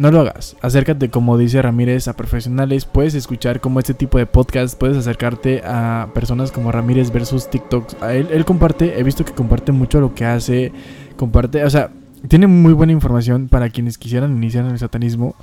no 0.00 0.10
lo 0.10 0.20
hagas. 0.20 0.56
Acércate, 0.62 1.10
como 1.10 1.36
dice 1.36 1.60
Ramírez, 1.60 2.08
a 2.08 2.16
profesionales. 2.16 2.86
Puedes 2.86 3.14
escuchar 3.14 3.60
como 3.60 3.80
este 3.80 3.92
tipo 3.92 4.16
de 4.16 4.24
podcast. 4.24 4.78
Puedes 4.78 4.96
acercarte 4.96 5.60
a 5.62 6.08
personas 6.14 6.52
como 6.52 6.72
Ramírez 6.72 7.12
versus 7.12 7.50
TikTok. 7.50 8.02
él, 8.04 8.28
él 8.32 8.46
comparte, 8.46 8.98
he 8.98 9.02
visto 9.02 9.26
que 9.26 9.34
comparte 9.34 9.72
mucho 9.72 10.00
lo 10.00 10.14
que 10.14 10.24
hace. 10.24 10.72
Comparte, 11.18 11.64
o 11.64 11.68
sea, 11.68 11.90
tiene 12.28 12.46
muy 12.46 12.72
buena 12.72 12.94
información 12.94 13.48
para 13.48 13.68
quienes 13.68 13.98
quisieran 13.98 14.34
iniciar 14.34 14.64
en 14.64 14.70
el 14.70 14.78
satanismo. 14.78 15.34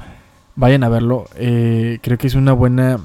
vayan 0.56 0.84
a 0.84 0.90
verlo. 0.90 1.26
Eh, 1.36 2.00
creo 2.02 2.18
que 2.18 2.26
es 2.26 2.34
una 2.34 2.54
buena, 2.54 3.00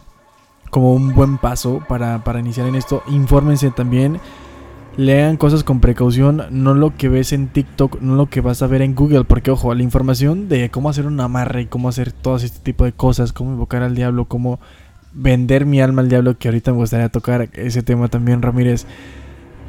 como 0.71 0.95
un 0.95 1.15
buen 1.15 1.37
paso 1.37 1.85
para, 1.87 2.25
para 2.25 2.41
iniciar 2.41 2.67
en 2.67 2.77
esto. 2.77 3.03
Infórmense 3.09 3.71
también. 3.73 4.19
Lean 4.97 5.39
cosas 5.39 5.65
con 5.65 5.81
precaución, 5.81 6.43
no 6.51 6.75
lo 6.75 6.95
que 6.95 7.09
ves 7.09 7.33
en 7.33 7.49
TikTok, 7.49 8.03
no 8.03 8.15
lo 8.15 8.27
que 8.27 8.43
vas 8.43 8.63
a 8.63 8.67
ver 8.67 8.83
en 8.83 8.95
Google, 8.95 9.25
porque 9.25 9.51
ojo, 9.51 9.75
la 9.75 9.83
información 9.83 10.49
de 10.49 10.71
cómo 10.71 10.91
hacer 10.91 11.07
un 11.07 11.19
amarre 11.21 11.63
y 11.63 11.67
cómo 11.67 11.89
hacer 11.89 12.13
todo 12.13 12.37
este 12.37 12.59
tipo 12.59 12.85
de 12.85 12.93
cosas, 12.93 13.33
cómo 13.33 13.53
invocar 13.53 13.83
al 13.83 13.95
diablo, 13.95 14.27
cómo 14.27 14.61
vender 15.15 15.65
mi 15.65 15.81
alma 15.81 16.03
al 16.03 16.09
diablo, 16.09 16.37
que 16.39 16.49
ahorita 16.49 16.73
me 16.73 16.79
gustaría 16.79 17.09
tocar 17.09 17.49
ese 17.55 17.83
tema 17.83 18.09
también, 18.09 18.43
Ramírez. 18.43 18.87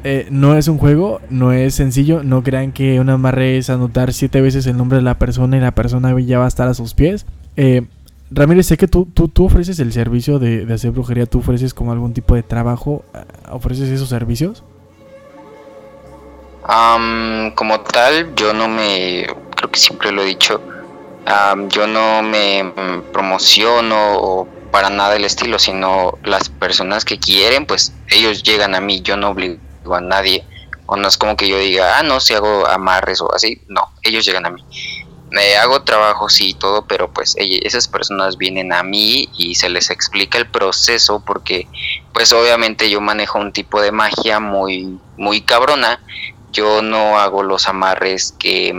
Eh, 0.06 0.26
no 0.30 0.54
es 0.54 0.68
un 0.68 0.76
juego, 0.76 1.22
no 1.30 1.52
es 1.52 1.74
sencillo. 1.74 2.22
No 2.22 2.42
crean 2.42 2.72
que 2.72 3.00
un 3.00 3.08
amarre 3.08 3.56
es 3.56 3.70
anotar 3.70 4.12
siete 4.12 4.42
veces 4.42 4.66
el 4.66 4.76
nombre 4.76 4.98
de 4.98 5.02
la 5.02 5.18
persona 5.18 5.56
y 5.56 5.60
la 5.60 5.74
persona 5.74 6.18
ya 6.20 6.38
va 6.38 6.44
a 6.44 6.48
estar 6.48 6.68
a 6.68 6.74
sus 6.74 6.92
pies. 6.92 7.24
Eh, 7.56 7.86
Ramírez, 8.30 8.66
sé 8.66 8.76
que 8.76 8.88
tú, 8.88 9.06
tú, 9.06 9.44
ofreces 9.44 9.78
el 9.80 9.92
servicio 9.92 10.38
de, 10.38 10.70
hacer 10.72 10.90
brujería. 10.90 11.24
¿Tú 11.24 11.38
ofreces 11.38 11.72
como 11.72 11.92
algún 11.92 12.12
tipo 12.12 12.34
de 12.34 12.42
trabajo? 12.42 13.04
¿Ofreces 13.50 13.88
esos 13.88 14.10
servicios? 14.10 14.62
Como 16.64 17.80
tal, 17.80 18.34
yo 18.34 18.54
no 18.54 18.68
me. 18.68 19.26
Creo 19.56 19.70
que 19.70 19.78
siempre 19.78 20.12
lo 20.12 20.22
he 20.22 20.26
dicho. 20.26 20.60
yo 21.68 21.86
no 21.86 22.22
me 22.22 22.72
promociono 23.12 24.48
para 24.70 24.90
nada 24.90 25.16
el 25.16 25.24
estilo, 25.24 25.58
sino 25.58 26.18
las 26.24 26.48
personas 26.48 27.04
que 27.04 27.18
quieren, 27.18 27.66
pues 27.66 27.92
ellos 28.08 28.42
llegan 28.42 28.74
a 28.74 28.80
mí. 28.80 29.02
Yo 29.02 29.16
no 29.16 29.30
obligo 29.30 29.94
a 29.94 30.00
nadie. 30.00 30.44
O 30.86 30.96
no 30.96 31.08
es 31.08 31.16
como 31.16 31.36
que 31.36 31.48
yo 31.48 31.58
diga, 31.58 31.98
ah, 31.98 32.02
no, 32.02 32.20
si 32.20 32.34
hago 32.34 32.66
amarres 32.66 33.20
o 33.20 33.32
así. 33.34 33.60
No, 33.68 33.92
ellos 34.02 34.24
llegan 34.24 34.46
a 34.46 34.50
mí. 34.50 34.64
Me 35.30 35.56
hago 35.56 35.82
trabajos 35.82 36.40
y 36.40 36.54
todo, 36.54 36.86
pero 36.86 37.12
pues 37.12 37.34
esas 37.38 37.88
personas 37.88 38.36
vienen 38.36 38.72
a 38.72 38.82
mí 38.82 39.28
y 39.36 39.54
se 39.56 39.68
les 39.68 39.90
explica 39.90 40.38
el 40.38 40.46
proceso 40.46 41.24
porque 41.24 41.66
pues 42.12 42.32
obviamente 42.32 42.88
yo 42.88 43.00
manejo 43.00 43.40
un 43.40 43.52
tipo 43.52 43.80
de 43.80 43.90
magia 43.90 44.38
muy, 44.38 45.00
muy 45.16 45.40
cabrona. 45.40 46.00
Yo 46.54 46.80
no 46.82 47.18
hago 47.18 47.42
los 47.42 47.68
amarres 47.68 48.34
que 48.38 48.72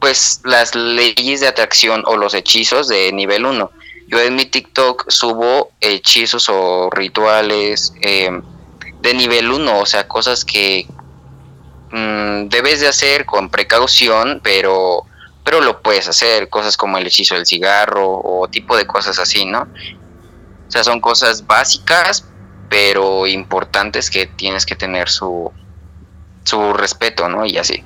pues 0.00 0.40
las 0.44 0.74
leyes 0.74 1.40
de 1.40 1.48
atracción 1.48 2.02
o 2.06 2.16
los 2.16 2.34
hechizos 2.34 2.88
de 2.88 3.12
nivel 3.12 3.46
1. 3.46 3.70
Yo 4.08 4.20
en 4.20 4.36
mi 4.36 4.46
TikTok 4.46 5.10
subo 5.10 5.70
hechizos 5.80 6.48
o 6.48 6.90
rituales, 6.90 7.94
eh, 8.00 8.30
de 9.00 9.14
nivel 9.14 9.50
1, 9.50 9.78
o 9.78 9.86
sea, 9.86 10.08
cosas 10.08 10.44
que 10.44 10.86
mm, 11.90 12.48
debes 12.48 12.80
de 12.80 12.88
hacer 12.88 13.26
con 13.26 13.48
precaución, 13.48 14.40
pero, 14.42 15.04
pero 15.44 15.60
lo 15.60 15.82
puedes 15.82 16.08
hacer, 16.08 16.48
cosas 16.48 16.76
como 16.76 16.98
el 16.98 17.06
hechizo 17.06 17.34
del 17.34 17.46
cigarro 17.46 18.20
o 18.24 18.48
tipo 18.48 18.76
de 18.76 18.86
cosas 18.86 19.18
así, 19.18 19.44
¿no? 19.44 19.62
O 19.62 20.70
sea, 20.70 20.84
son 20.84 21.00
cosas 21.00 21.46
básicas, 21.46 22.24
pero 22.68 23.26
importantes 23.26 24.10
que 24.10 24.26
tienes 24.26 24.66
que 24.66 24.76
tener 24.76 25.08
su, 25.08 25.52
su 26.44 26.72
respeto, 26.72 27.28
¿no? 27.28 27.44
Y 27.46 27.58
así. 27.58 27.84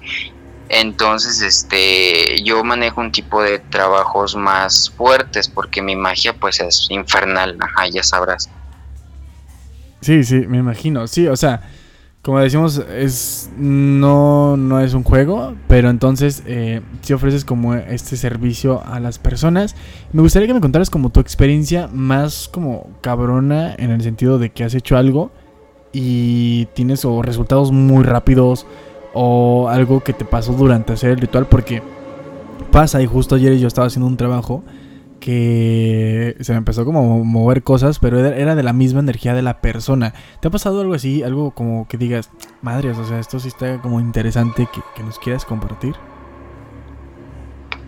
Entonces, 0.68 1.42
este, 1.42 2.42
yo 2.42 2.64
manejo 2.64 3.00
un 3.00 3.12
tipo 3.12 3.42
de 3.42 3.58
trabajos 3.58 4.34
más 4.34 4.90
fuertes 4.90 5.48
porque 5.48 5.82
mi 5.82 5.96
magia 5.96 6.32
pues 6.32 6.60
es 6.60 6.86
infernal, 6.88 7.58
ajá, 7.60 7.88
ya 7.88 8.02
sabrás. 8.02 8.48
Sí, 10.00 10.24
sí, 10.24 10.46
me 10.48 10.58
imagino. 10.58 11.06
Sí, 11.06 11.28
o 11.28 11.36
sea, 11.36 11.60
como 12.22 12.38
decimos, 12.38 12.78
es 12.78 13.50
no, 13.56 14.56
no 14.56 14.80
es 14.80 14.94
un 14.94 15.02
juego, 15.02 15.56
pero 15.68 15.90
entonces 15.90 16.42
eh, 16.46 16.80
si 17.02 17.12
ofreces 17.12 17.44
como 17.44 17.74
este 17.74 18.16
servicio 18.16 18.80
a 18.86 19.00
las 19.00 19.18
personas. 19.18 19.74
Me 20.12 20.22
gustaría 20.22 20.46
que 20.46 20.54
me 20.54 20.60
contaras 20.60 20.88
como 20.88 21.10
tu 21.10 21.20
experiencia 21.20 21.88
más 21.92 22.48
como 22.48 22.90
cabrona 23.00 23.74
en 23.76 23.90
el 23.90 24.02
sentido 24.02 24.38
de 24.38 24.50
que 24.50 24.64
has 24.64 24.74
hecho 24.74 24.96
algo 24.96 25.32
y 25.92 26.66
tienes 26.74 27.04
o 27.04 27.22
resultados 27.22 27.72
muy 27.72 28.04
rápidos 28.04 28.66
o 29.14 29.68
algo 29.68 30.00
que 30.00 30.12
te 30.12 30.24
pasó 30.24 30.52
durante 30.52 30.92
hacer 30.92 31.10
el 31.10 31.18
ritual 31.18 31.46
porque 31.46 31.82
pasa 32.70 33.02
y 33.02 33.06
justo 33.06 33.34
ayer 33.34 33.58
yo 33.58 33.68
estaba 33.68 33.86
haciendo 33.86 34.06
un 34.06 34.16
trabajo 34.16 34.64
que 35.22 36.36
se 36.40 36.52
me 36.52 36.58
empezó 36.58 36.84
como 36.84 36.98
a 36.98 37.24
mover 37.24 37.62
cosas, 37.62 38.00
pero 38.00 38.18
era 38.18 38.56
de 38.56 38.62
la 38.64 38.72
misma 38.72 38.98
energía 39.00 39.34
de 39.34 39.42
la 39.42 39.60
persona. 39.60 40.14
¿Te 40.40 40.48
ha 40.48 40.50
pasado 40.50 40.80
algo 40.80 40.94
así? 40.94 41.22
Algo 41.22 41.52
como 41.52 41.86
que 41.86 41.96
digas, 41.96 42.28
madres, 42.60 42.98
o 42.98 43.06
sea, 43.06 43.20
esto 43.20 43.38
sí 43.38 43.46
está 43.46 43.80
como 43.80 44.00
interesante 44.00 44.66
que, 44.96 45.02
nos 45.04 45.20
quieras 45.20 45.44
compartir. 45.44 45.94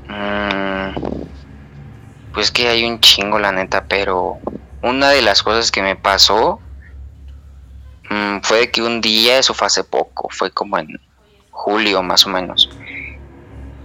Mm, 0.08 1.24
pues 2.32 2.52
que 2.52 2.68
hay 2.68 2.84
un 2.84 3.00
chingo, 3.00 3.40
la 3.40 3.50
neta, 3.50 3.84
pero 3.88 4.38
una 4.82 5.10
de 5.10 5.22
las 5.22 5.42
cosas 5.42 5.72
que 5.72 5.82
me 5.82 5.96
pasó 5.96 6.60
mm, 8.14 8.40
fue 8.42 8.70
que 8.70 8.82
un 8.82 9.00
día, 9.00 9.38
eso 9.38 9.54
fue 9.54 9.66
hace 9.66 9.84
poco, 9.84 10.28
fue 10.30 10.50
como 10.50 10.78
en 10.78 11.00
julio 11.50 12.02
más 12.02 12.26
o 12.26 12.30
menos. 12.30 12.68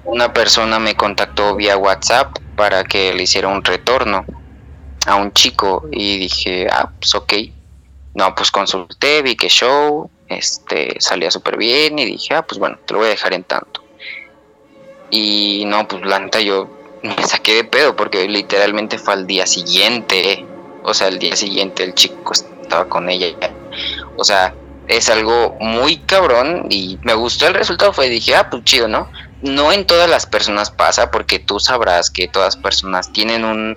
Una 0.05 0.33
persona 0.33 0.79
me 0.79 0.95
contactó 0.95 1.55
vía 1.55 1.77
WhatsApp 1.77 2.37
para 2.55 2.83
que 2.83 3.13
le 3.13 3.23
hiciera 3.23 3.47
un 3.47 3.63
retorno 3.63 4.25
a 5.05 5.15
un 5.15 5.31
chico 5.31 5.87
y 5.91 6.17
dije, 6.17 6.67
ah, 6.71 6.91
pues 6.99 7.15
ok. 7.15 7.33
No, 8.15 8.33
pues 8.35 8.51
consulté, 8.51 9.21
vi 9.21 9.35
que 9.35 9.49
show, 9.49 10.09
este, 10.27 10.95
salía 10.99 11.31
súper 11.31 11.57
bien 11.57 11.99
y 11.99 12.05
dije, 12.05 12.33
ah, 12.35 12.41
pues 12.41 12.59
bueno, 12.59 12.77
te 12.85 12.93
lo 12.93 12.99
voy 12.99 13.07
a 13.07 13.11
dejar 13.11 13.33
en 13.33 13.43
tanto. 13.43 13.83
Y 15.11 15.63
no, 15.67 15.87
pues 15.87 16.05
la 16.05 16.19
neta 16.19 16.39
yo 16.41 16.69
me 17.03 17.23
saqué 17.23 17.55
de 17.55 17.63
pedo 17.63 17.95
porque 17.95 18.27
literalmente 18.27 18.97
fue 18.97 19.13
al 19.13 19.27
día 19.27 19.45
siguiente. 19.45 20.45
O 20.83 20.93
sea, 20.93 21.07
el 21.07 21.19
día 21.19 21.35
siguiente 21.35 21.83
el 21.83 21.93
chico 21.93 22.33
estaba 22.33 22.87
con 22.87 23.09
ella. 23.09 23.27
O 24.17 24.23
sea, 24.23 24.53
es 24.87 25.09
algo 25.09 25.55
muy 25.59 25.97
cabrón 25.97 26.67
y 26.69 26.97
me 27.03 27.13
gustó 27.13 27.47
el 27.47 27.53
resultado. 27.53 27.93
Fue, 27.93 28.09
dije, 28.09 28.35
ah, 28.35 28.49
pues 28.49 28.63
chido, 28.63 28.87
¿no? 28.87 29.09
no 29.41 29.71
en 29.71 29.85
todas 29.85 30.09
las 30.09 30.25
personas 30.25 30.71
pasa, 30.71 31.11
porque 31.11 31.39
tú 31.39 31.59
sabrás 31.59 32.09
que 32.09 32.27
todas 32.27 32.57
personas 32.57 33.11
tienen 33.11 33.45
una 33.45 33.75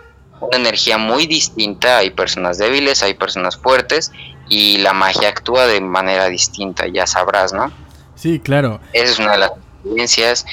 energía 0.53 0.99
muy 0.99 1.27
distinta, 1.27 1.99
hay 1.99 2.11
personas 2.11 2.59
débiles, 2.59 3.03
hay 3.03 3.15
personas 3.15 3.57
fuertes, 3.57 4.11
y 4.49 4.79
la 4.79 4.93
magia 4.93 5.29
actúa 5.29 5.67
de 5.67 5.81
manera 5.81 6.27
distinta, 6.27 6.87
ya 6.89 7.07
sabrás, 7.07 7.53
¿no? 7.53 7.73
Sí, 8.17 8.41
claro. 8.41 8.81
Esa 8.93 9.13
es 9.13 9.19
una 9.19 9.33
de 9.33 9.39
las 9.39 9.53
experiencias. 9.53 10.47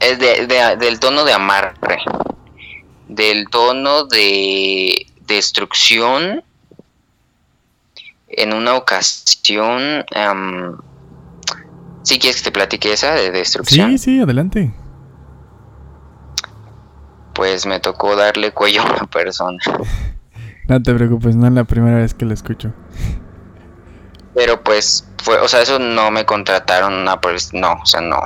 es 0.00 0.18
del 0.18 1.00
tono 1.00 1.24
de 1.24 1.32
amarre, 1.32 1.98
del 3.08 3.48
tono 3.48 4.04
de 4.04 5.06
destrucción. 5.20 6.44
En 8.34 8.52
una 8.52 8.74
ocasión, 8.74 10.04
¿Sí 12.02 12.18
quieres 12.18 12.38
que 12.38 12.44
te 12.44 12.52
platique 12.52 12.92
esa 12.92 13.12
de 13.12 13.30
destrucción? 13.30 13.90
Sí, 13.90 13.98
sí, 13.98 14.20
adelante. 14.20 14.72
Pues 17.34 17.64
me 17.64 17.80
tocó 17.80 18.16
darle 18.16 18.52
cuello 18.52 18.82
a 18.82 18.86
una 18.86 19.06
persona. 19.06 19.58
no 20.68 20.82
te 20.82 20.94
preocupes, 20.94 21.36
no 21.36 21.46
es 21.46 21.52
la 21.52 21.64
primera 21.64 21.98
vez 21.98 22.12
que 22.14 22.24
la 22.24 22.34
escucho. 22.34 22.72
Pero 24.34 24.62
pues 24.62 25.08
fue, 25.22 25.38
o 25.38 25.46
sea, 25.46 25.62
eso 25.62 25.78
no 25.78 26.10
me 26.10 26.24
contrataron, 26.24 27.04
no, 27.04 27.20
pues, 27.20 27.54
no, 27.54 27.74
o 27.74 27.86
sea, 27.86 28.00
no. 28.00 28.20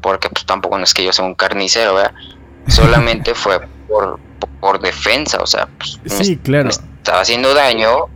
Porque 0.00 0.28
pues 0.28 0.46
tampoco 0.46 0.78
no 0.78 0.84
es 0.84 0.94
que 0.94 1.04
yo 1.04 1.12
sea 1.12 1.24
un 1.24 1.34
carnicero, 1.34 1.94
¿verdad? 1.94 2.14
Solamente 2.68 3.34
fue 3.34 3.60
por, 3.88 4.20
por 4.60 4.80
defensa, 4.80 5.38
o 5.40 5.46
sea, 5.46 5.68
pues 5.78 5.98
sí, 6.06 6.36
claro. 6.36 6.68
estaba 6.68 7.22
haciendo 7.22 7.54
daño 7.54 8.06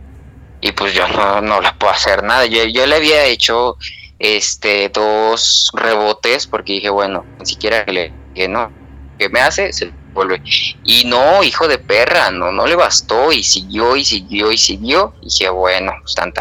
y 0.63 0.71
pues 0.71 0.93
yo 0.93 1.05
no, 1.09 1.41
no 1.41 1.59
le 1.59 1.73
puedo 1.73 1.91
hacer 1.91 2.23
nada. 2.23 2.45
Yo, 2.45 2.63
yo 2.63 2.85
le 2.85 2.95
había 2.95 3.25
hecho 3.25 3.75
este 4.17 4.87
dos 4.87 5.69
rebotes 5.73 6.47
porque 6.47 6.73
dije, 6.73 6.89
bueno, 6.89 7.25
ni 7.37 7.45
siquiera 7.45 7.83
le 7.85 8.13
que 8.33 8.47
no, 8.47 8.71
que 9.19 9.27
me 9.27 9.41
hace, 9.41 9.73
se 9.73 9.91
vuelve. 10.13 10.41
Y 10.85 11.03
no, 11.05 11.43
hijo 11.43 11.67
de 11.67 11.79
perra, 11.79 12.31
no, 12.31 12.53
no 12.53 12.65
le 12.65 12.77
bastó 12.77 13.33
y 13.33 13.43
siguió 13.43 13.97
y 13.97 14.05
siguió 14.05 14.53
y 14.53 14.57
siguió. 14.57 15.13
Y 15.21 15.25
dije, 15.25 15.49
bueno, 15.49 15.91
pues 16.01 16.15
tan. 16.15 16.33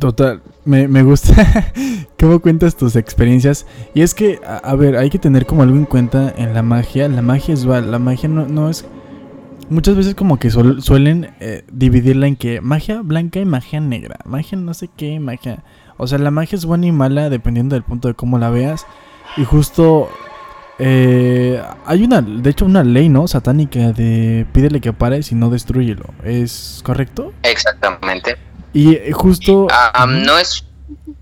Total, 0.00 0.40
me, 0.64 0.88
me 0.88 1.02
gusta 1.02 1.70
cómo 2.18 2.40
cuentas 2.40 2.74
tus 2.76 2.96
experiencias. 2.96 3.66
Y 3.92 4.00
es 4.00 4.14
que, 4.14 4.40
a, 4.42 4.74
ver, 4.74 4.96
hay 4.96 5.10
que 5.10 5.18
tener 5.18 5.44
como 5.44 5.64
algo 5.64 5.76
en 5.76 5.84
cuenta 5.84 6.32
en 6.34 6.54
la 6.54 6.62
magia. 6.62 7.08
La 7.08 7.20
magia 7.20 7.52
es 7.52 7.64
la 7.64 7.98
magia 7.98 8.30
no, 8.30 8.46
no 8.46 8.70
es 8.70 8.86
muchas 9.68 9.96
veces 9.96 10.14
como 10.14 10.38
que 10.38 10.50
suelen 10.50 11.34
eh, 11.40 11.64
dividirla 11.72 12.26
en 12.26 12.36
que 12.36 12.60
magia 12.60 13.02
blanca 13.02 13.40
y 13.40 13.44
magia 13.44 13.80
negra, 13.80 14.18
magia 14.24 14.58
no 14.58 14.74
sé 14.74 14.88
qué, 14.96 15.20
magia... 15.20 15.64
O 15.98 16.06
sea, 16.06 16.18
la 16.18 16.30
magia 16.30 16.56
es 16.56 16.64
buena 16.64 16.86
y 16.86 16.92
mala 16.92 17.30
dependiendo 17.30 17.74
del 17.76 17.84
punto 17.84 18.08
de 18.08 18.14
cómo 18.14 18.38
la 18.38 18.50
veas. 18.50 18.86
Y 19.36 19.44
justo 19.44 20.08
eh, 20.78 21.62
hay 21.86 22.02
una, 22.02 22.22
de 22.22 22.50
hecho, 22.50 22.64
una 22.64 22.82
ley, 22.82 23.08
¿no? 23.08 23.28
Satánica 23.28 23.92
de 23.92 24.46
pídele 24.52 24.80
que 24.80 24.92
pare 24.92 25.22
si 25.22 25.34
no 25.34 25.50
destruyelo. 25.50 26.06
¿Es 26.24 26.80
correcto? 26.84 27.32
Exactamente. 27.42 28.36
Y 28.72 28.94
eh, 28.94 29.12
justo... 29.12 29.68
no 30.08 30.38
es, 30.38 30.64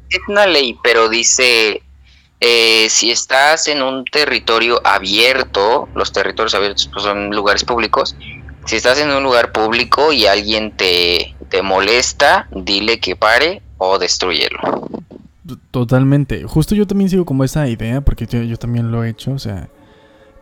es 0.08 0.20
una 0.28 0.46
ley, 0.46 0.78
pero 0.82 1.08
dice 1.08 1.82
eh, 2.40 2.88
si 2.88 3.10
estás 3.10 3.68
en 3.68 3.82
un 3.82 4.04
territorio 4.06 4.80
abierto, 4.82 5.88
los 5.94 6.10
territorios 6.10 6.54
abiertos 6.54 6.88
pues, 6.90 7.04
son 7.04 7.30
lugares 7.30 7.64
públicos, 7.64 8.16
si 8.64 8.76
estás 8.76 8.98
en 8.98 9.10
un 9.10 9.22
lugar 9.22 9.52
público 9.52 10.12
y 10.12 10.26
alguien 10.26 10.74
te, 10.74 11.34
te 11.50 11.60
molesta, 11.60 12.48
dile 12.50 12.98
que 12.98 13.14
pare 13.14 13.62
o 13.76 13.98
destruyelo. 13.98 14.88
Totalmente. 15.70 16.44
Justo 16.44 16.74
yo 16.74 16.86
también 16.86 17.10
sigo 17.10 17.24
como 17.26 17.44
esa 17.44 17.68
idea, 17.68 18.00
porque 18.00 18.26
yo, 18.26 18.42
yo 18.42 18.56
también 18.56 18.90
lo 18.90 19.04
he 19.04 19.10
hecho, 19.10 19.32
o 19.32 19.38
sea... 19.38 19.68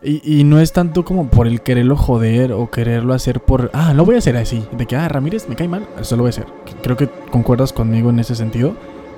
Y, 0.01 0.21
y, 0.23 0.45
no 0.45 0.61
es 0.61 0.71
tanto 0.71 1.03
como 1.03 1.29
por 1.29 1.45
el 1.45 1.59
quererlo 1.59 1.97
joder 1.97 2.53
o 2.53 2.71
quererlo 2.71 3.13
hacer 3.13 3.41
por... 3.41 3.69
Ah, 3.73 3.93
lo 3.93 4.05
voy 4.05 4.15
a 4.15 4.19
hacer 4.19 4.37
así. 4.37 4.63
De 4.71 4.85
que, 4.85 4.95
ah, 4.95 5.09
Ramírez 5.09 5.49
me 5.49 5.57
cae 5.57 5.67
mal, 5.67 5.85
eso 5.99 6.15
lo 6.15 6.21
voy 6.21 6.29
a 6.29 6.29
hacer. 6.29 6.45
Creo 6.81 6.95
que 6.95 7.09
concuerdas 7.29 7.73
conmigo 7.73 8.09
en 8.09 8.19
ese 8.19 8.33
sentido. 8.33 8.77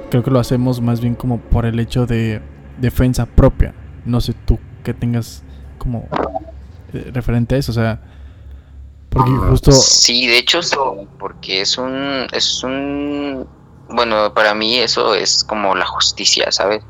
Creo 0.09 0.23
que 0.23 0.31
lo 0.31 0.39
hacemos 0.39 0.81
más 0.81 0.99
bien 0.99 1.13
como 1.13 1.39
por 1.39 1.67
el 1.67 1.79
hecho 1.79 2.07
de 2.07 2.41
defensa 2.81 3.25
propia. 3.25 3.73
No 4.05 4.19
sé 4.19 4.33
tú 4.33 4.59
que 4.83 4.93
tengas 4.93 5.43
como 5.77 6.07
eh, 6.93 7.11
referente 7.13 7.55
a 7.55 7.57
eso, 7.59 7.71
o 7.71 7.75
sea... 7.75 8.01
Porque 9.09 9.31
justo... 9.31 9.71
Sí, 9.71 10.27
de 10.27 10.37
hecho, 10.37 10.61
porque 11.19 11.61
es 11.61 11.77
un... 11.77 12.27
Es 12.31 12.63
un 12.63 13.47
bueno, 13.89 14.33
para 14.33 14.53
mí 14.53 14.77
eso 14.77 15.15
es 15.15 15.43
como 15.43 15.75
la 15.75 15.85
justicia, 15.85 16.49
¿sabes? 16.51 16.81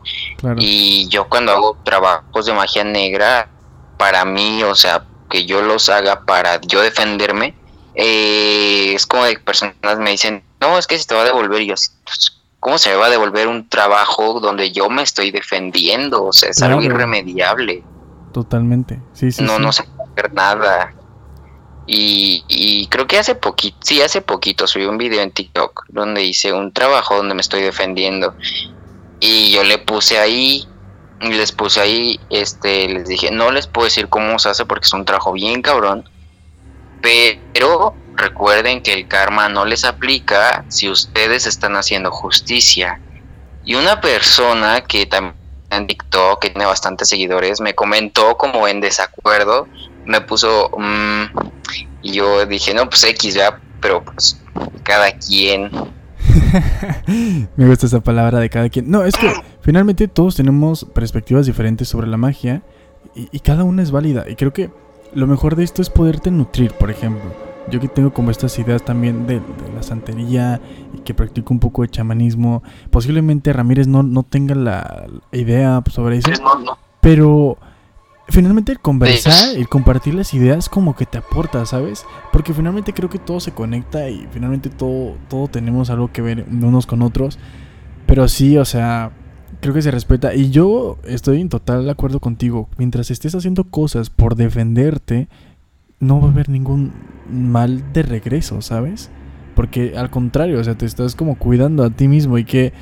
Y 0.57 1.07
yo 1.09 1.27
cuando 1.27 1.51
hago 1.51 1.77
trabajos 1.83 2.45
de 2.45 2.53
magia 2.53 2.83
negra, 2.83 3.49
para 3.97 4.23
mí, 4.23 4.61
o 4.63 4.75
sea, 4.75 5.03
que 5.29 5.45
yo 5.45 5.63
los 5.63 5.89
haga 5.89 6.25
para 6.25 6.61
yo 6.61 6.81
defenderme, 6.81 7.55
eh, 7.95 8.93
es 8.93 9.07
como 9.07 9.25
de 9.25 9.39
personas 9.39 9.97
me 9.97 10.11
dicen, 10.11 10.43
no, 10.59 10.77
es 10.77 10.85
que 10.85 10.99
se 10.99 11.07
te 11.07 11.15
va 11.15 11.21
a 11.21 11.25
devolver, 11.25 11.61
y 11.61 11.67
yo, 11.67 11.75
pues, 12.05 12.40
¿cómo 12.61 12.77
se 12.77 12.91
me 12.91 12.95
va 12.95 13.07
a 13.07 13.09
devolver 13.09 13.49
un 13.49 13.67
trabajo 13.67 14.39
donde 14.39 14.71
yo 14.71 14.89
me 14.89 15.01
estoy 15.01 15.31
defendiendo? 15.31 16.23
O 16.23 16.31
sea, 16.31 16.51
es 16.51 16.61
algo 16.61 16.81
irremediable. 16.81 17.83
Totalmente, 18.31 19.01
sí, 19.11 19.33
sí. 19.33 19.43
No, 19.43 19.59
no 19.59 19.73
sé 19.73 19.83
hacer 19.99 20.33
nada. 20.33 20.93
Y, 21.87 22.45
y, 22.47 22.87
creo 22.87 23.07
que 23.07 23.17
hace 23.17 23.35
poquito, 23.35 23.77
sí, 23.81 24.01
hace 24.01 24.21
poquito 24.21 24.67
subí 24.67 24.85
un 24.85 24.99
video 24.99 25.21
en 25.21 25.31
TikTok 25.31 25.85
donde 25.89 26.23
hice 26.23 26.53
un 26.53 26.71
trabajo 26.71 27.17
donde 27.17 27.33
me 27.33 27.41
estoy 27.41 27.63
defendiendo. 27.63 28.35
Y 29.19 29.51
yo 29.51 29.63
le 29.63 29.79
puse 29.79 30.19
ahí, 30.19 30.65
les 31.19 31.51
puse 31.51 31.81
ahí, 31.81 32.19
este, 32.29 32.87
les 32.87 33.07
dije, 33.07 33.31
no 33.31 33.51
les 33.51 33.67
puedo 33.67 33.85
decir 33.85 34.07
cómo 34.07 34.37
se 34.39 34.49
hace 34.49 34.65
porque 34.65 34.85
es 34.85 34.93
un 34.93 35.03
trabajo 35.03 35.33
bien 35.33 35.61
cabrón. 35.63 36.07
Pero 37.01 37.95
recuerden 38.15 38.83
que 38.83 38.93
el 38.93 39.07
karma 39.07 39.49
no 39.49 39.65
les 39.65 39.83
aplica 39.85 40.65
si 40.67 40.89
ustedes 40.89 41.47
están 41.47 41.75
haciendo 41.75 42.11
justicia. 42.11 42.99
Y 43.63 43.75
una 43.75 44.01
persona 44.01 44.81
que 44.81 45.05
también 45.05 45.35
en 45.69 45.87
TikTok, 45.87 46.41
que 46.41 46.49
tiene 46.49 46.65
bastantes 46.65 47.07
seguidores, 47.07 47.61
me 47.61 47.73
comentó 47.73 48.37
como 48.37 48.67
en 48.67 48.81
desacuerdo 48.81 49.67
me 50.05 50.21
puso, 50.21 50.71
mm, 50.77 51.23
y 52.01 52.13
yo 52.13 52.45
dije, 52.45 52.73
no, 52.73 52.89
pues 52.89 53.03
X, 53.03 53.35
ya, 53.35 53.59
pero 53.79 54.03
pues 54.03 54.41
cada 54.83 55.11
quien. 55.11 55.69
me 57.55 57.67
gusta 57.67 57.85
esa 57.85 58.01
palabra 58.01 58.39
de 58.39 58.49
cada 58.49 58.69
quien. 58.69 58.89
No, 58.89 59.03
es 59.03 59.15
que 59.15 59.31
finalmente 59.61 60.07
todos 60.07 60.35
tenemos 60.35 60.85
perspectivas 60.85 61.45
diferentes 61.45 61.87
sobre 61.87 62.07
la 62.07 62.17
magia 62.17 62.61
y, 63.15 63.39
cada 63.39 63.63
una 63.63 63.83
es 63.83 63.91
válida. 63.91 64.25
Y 64.27 64.35
creo 64.35 64.53
que 64.53 64.69
lo 65.13 65.27
mejor 65.27 65.55
de 65.55 65.63
esto 65.63 65.81
es 65.81 65.89
poderte 65.89 66.31
nutrir, 66.31 66.73
por 66.73 66.91
ejemplo. 66.91 67.31
Yo 67.69 67.79
que 67.79 67.87
tengo 67.87 68.11
como 68.11 68.31
estas 68.31 68.57
ideas 68.59 68.83
también 68.83 69.27
de, 69.27 69.41
la 69.75 69.83
santería 69.83 70.59
y 70.93 70.99
que 70.99 71.13
practico 71.13 71.53
un 71.53 71.59
poco 71.59 71.83
de 71.83 71.89
chamanismo. 71.89 72.63
Posiblemente 72.89 73.53
Ramírez 73.53 73.87
no, 73.87 74.03
no 74.03 74.23
tenga 74.23 74.55
la 74.55 75.07
idea 75.31 75.81
sobre 75.89 76.17
eso. 76.17 76.31
Pero 77.01 77.57
finalmente 78.27 78.71
el 78.71 78.79
conversar, 78.79 79.55
el 79.55 79.67
compartir 79.67 80.15
las 80.15 80.33
ideas 80.33 80.69
como 80.69 80.95
que 80.95 81.05
te 81.05 81.19
aporta, 81.19 81.65
¿sabes? 81.65 82.05
Porque 82.31 82.53
finalmente 82.53 82.93
creo 82.93 83.09
que 83.09 83.19
todo 83.19 83.39
se 83.39 83.51
conecta 83.51 84.09
y 84.09 84.27
finalmente 84.31 84.69
todo, 84.69 85.15
todo 85.29 85.47
tenemos 85.47 85.89
algo 85.89 86.11
que 86.11 86.21
ver 86.21 86.45
unos 86.49 86.85
con 86.85 87.01
otros. 87.01 87.37
Pero 88.05 88.27
sí, 88.27 88.57
o 88.57 88.65
sea, 88.65 89.11
creo 89.59 89.73
que 89.73 89.81
se 89.81 89.91
respeta. 89.91 90.33
Y 90.33 90.49
yo 90.49 90.97
estoy 91.05 91.41
en 91.41 91.49
total 91.49 91.89
acuerdo 91.89 92.19
contigo. 92.19 92.69
Mientras 92.77 93.11
estés 93.11 93.35
haciendo 93.35 93.65
cosas 93.65 94.09
por 94.09 94.35
defenderte, 94.35 95.27
no 95.99 96.19
va 96.19 96.27
a 96.27 96.31
haber 96.31 96.49
ningún 96.49 96.93
mal 97.29 97.93
de 97.93 98.03
regreso, 98.03 98.61
¿sabes? 98.61 99.09
Porque 99.55 99.97
al 99.97 100.09
contrario, 100.09 100.59
o 100.59 100.63
sea, 100.63 100.75
te 100.75 100.85
estás 100.85 101.15
como 101.15 101.35
cuidando 101.35 101.83
a 101.83 101.89
ti 101.89 102.07
mismo 102.07 102.37
y 102.37 102.45
que 102.45 102.73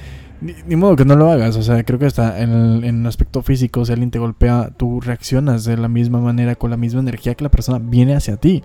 ni, 0.41 0.75
modo 0.77 0.95
que 0.95 1.03
no 1.03 1.17
lo 1.17 1.29
hagas, 1.29 1.57
o 1.57 1.63
sea, 1.63 1.83
creo 1.83 1.99
que 1.99 2.05
hasta 2.05 2.39
en 2.41 2.51
el, 2.51 2.83
en 2.85 3.05
aspecto 3.05 3.41
físico, 3.41 3.83
si 3.83 3.91
alguien 3.91 4.09
te 4.09 4.19
golpea, 4.19 4.71
tú 4.77 5.01
reaccionas 5.01 5.65
de 5.65 5.75
la 5.75 5.89
misma 5.89 6.21
manera, 6.21 6.55
con 6.55 6.69
la 6.69 6.77
misma 6.77 7.01
energía 7.01 7.35
que 7.35 7.43
la 7.43 7.51
persona 7.51 7.79
viene 7.79 8.15
hacia 8.15 8.37
ti. 8.37 8.63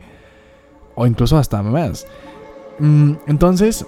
O 0.95 1.07
incluso 1.07 1.37
hasta 1.37 1.63
más. 1.63 2.07
Mm, 2.79 3.15
entonces, 3.27 3.85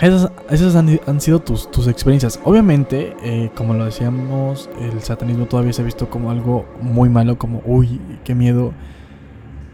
esas, 0.00 0.30
esas 0.50 0.74
han, 0.76 1.20
sido 1.20 1.40
tus, 1.40 1.70
tus, 1.70 1.88
experiencias. 1.88 2.40
Obviamente, 2.44 3.16
eh, 3.22 3.50
como 3.54 3.74
lo 3.74 3.84
decíamos, 3.84 4.70
el 4.80 5.02
satanismo 5.02 5.46
todavía 5.46 5.72
se 5.72 5.82
ha 5.82 5.84
visto 5.84 6.08
como 6.08 6.30
algo 6.30 6.66
muy 6.80 7.08
malo, 7.08 7.38
como, 7.38 7.62
uy, 7.64 8.00
qué 8.24 8.34
miedo. 8.34 8.72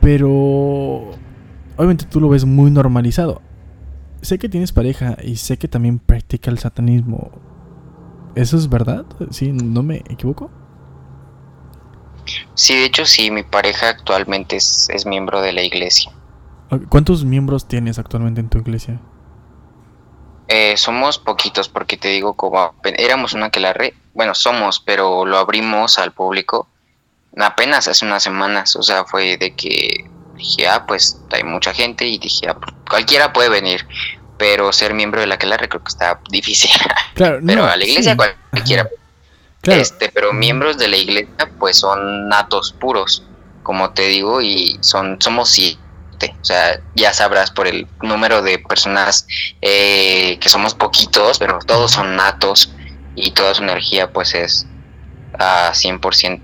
Pero, 0.01 1.11
obviamente 1.77 2.05
tú 2.07 2.21
lo 2.21 2.29
ves 2.29 2.45
muy 2.45 2.71
normalizado 2.71 3.41
sé 4.25 4.39
que 4.39 4.49
tienes 4.49 4.73
pareja 4.73 5.17
y 5.23 5.37
sé 5.37 5.59
que 5.59 5.69
también 5.69 5.99
practica 5.99 6.51
el 6.51 6.59
satanismo. 6.59 7.31
¿Eso 8.35 8.57
es 8.57 8.69
verdad? 8.69 9.05
¿Sí? 9.31 9.53
¿No 9.53 9.83
me 9.83 9.99
equivoco? 10.09 10.51
Sí, 12.55 12.75
de 12.75 12.87
hecho 12.87 13.05
sí, 13.05 13.31
mi 13.31 13.43
pareja 13.43 13.91
actualmente 13.91 14.57
es, 14.57 15.07
miembro 15.07 15.41
de 15.43 15.53
la 15.53 15.63
iglesia. 15.63 16.11
¿Cuántos 16.89 17.25
miembros 17.25 17.69
tienes 17.69 17.99
actualmente 17.99 18.41
en 18.41 18.49
tu 18.49 18.59
iglesia? 18.59 19.01
Eh, 20.49 20.77
somos 20.77 21.19
poquitos 21.19 21.69
porque 21.69 21.97
te 21.97 22.09
digo 22.09 22.35
como 22.35 22.75
éramos 22.85 23.33
una 23.33 23.51
que 23.51 23.61
la 23.61 23.73
re, 23.73 23.95
bueno 24.13 24.35
somos, 24.35 24.79
pero 24.79 25.25
lo 25.25 25.39
abrimos 25.39 25.99
al 25.99 26.13
público 26.13 26.69
apenas 27.43 27.89
hace 27.89 28.05
unas 28.05 28.23
semanas, 28.23 28.77
o 28.77 28.83
sea 28.83 29.05
fue 29.05 29.37
de 29.37 29.55
que 29.55 30.09
dije, 30.37 30.69
ah, 30.69 30.85
pues 30.87 31.19
hay 31.31 31.45
mucha 31.45 31.73
gente 31.73 32.07
y 32.07 32.19
dije, 32.19 32.49
ah, 32.49 32.55
pues, 32.55 32.75
cualquiera 32.89 33.33
puede 33.33 33.49
venir, 33.49 33.87
pero 34.39 34.73
ser 34.73 34.95
miembro 34.95 35.21
de 35.21 35.27
la 35.27 35.37
Aquelarre 35.37 35.69
creo 35.69 35.83
que 35.83 35.89
está 35.89 36.21
difícil. 36.31 36.71
Claro, 37.15 37.41
pero 37.45 37.65
a 37.65 37.77
la 37.77 37.85
iglesia 37.85 38.17
cualquiera. 38.17 38.89
Este, 39.63 40.11
pero 40.11 40.35
miembros 40.35 40.77
de 40.77 40.89
la 40.89 40.97
iglesia 40.97 41.51
pues 41.59 41.79
son 41.79 42.29
natos 42.29 42.75
puros, 42.79 43.23
como 43.63 43.91
te 43.93 44.03
digo, 44.09 44.43
y 44.43 44.79
son 44.83 45.17
somos 45.21 45.51
siete. 45.51 45.81
O 46.23 46.45
sea, 46.45 46.81
ya 46.95 47.13
sabrás 47.13 47.51
por 47.51 47.67
el 47.67 47.87
número 48.03 48.43
de 48.43 48.59
personas 48.59 49.27
eh, 49.61 50.39
que 50.41 50.49
somos 50.49 50.75
poquitos, 50.75 51.39
pero 51.39 51.59
todos 51.67 51.93
son 51.93 52.17
natos 52.17 52.73
y 53.15 53.31
toda 53.33 53.55
su 53.55 53.63
energía 53.63 54.13
pues 54.13 54.35
es 54.35 54.67
a 55.39 55.73
100%. 55.73 56.41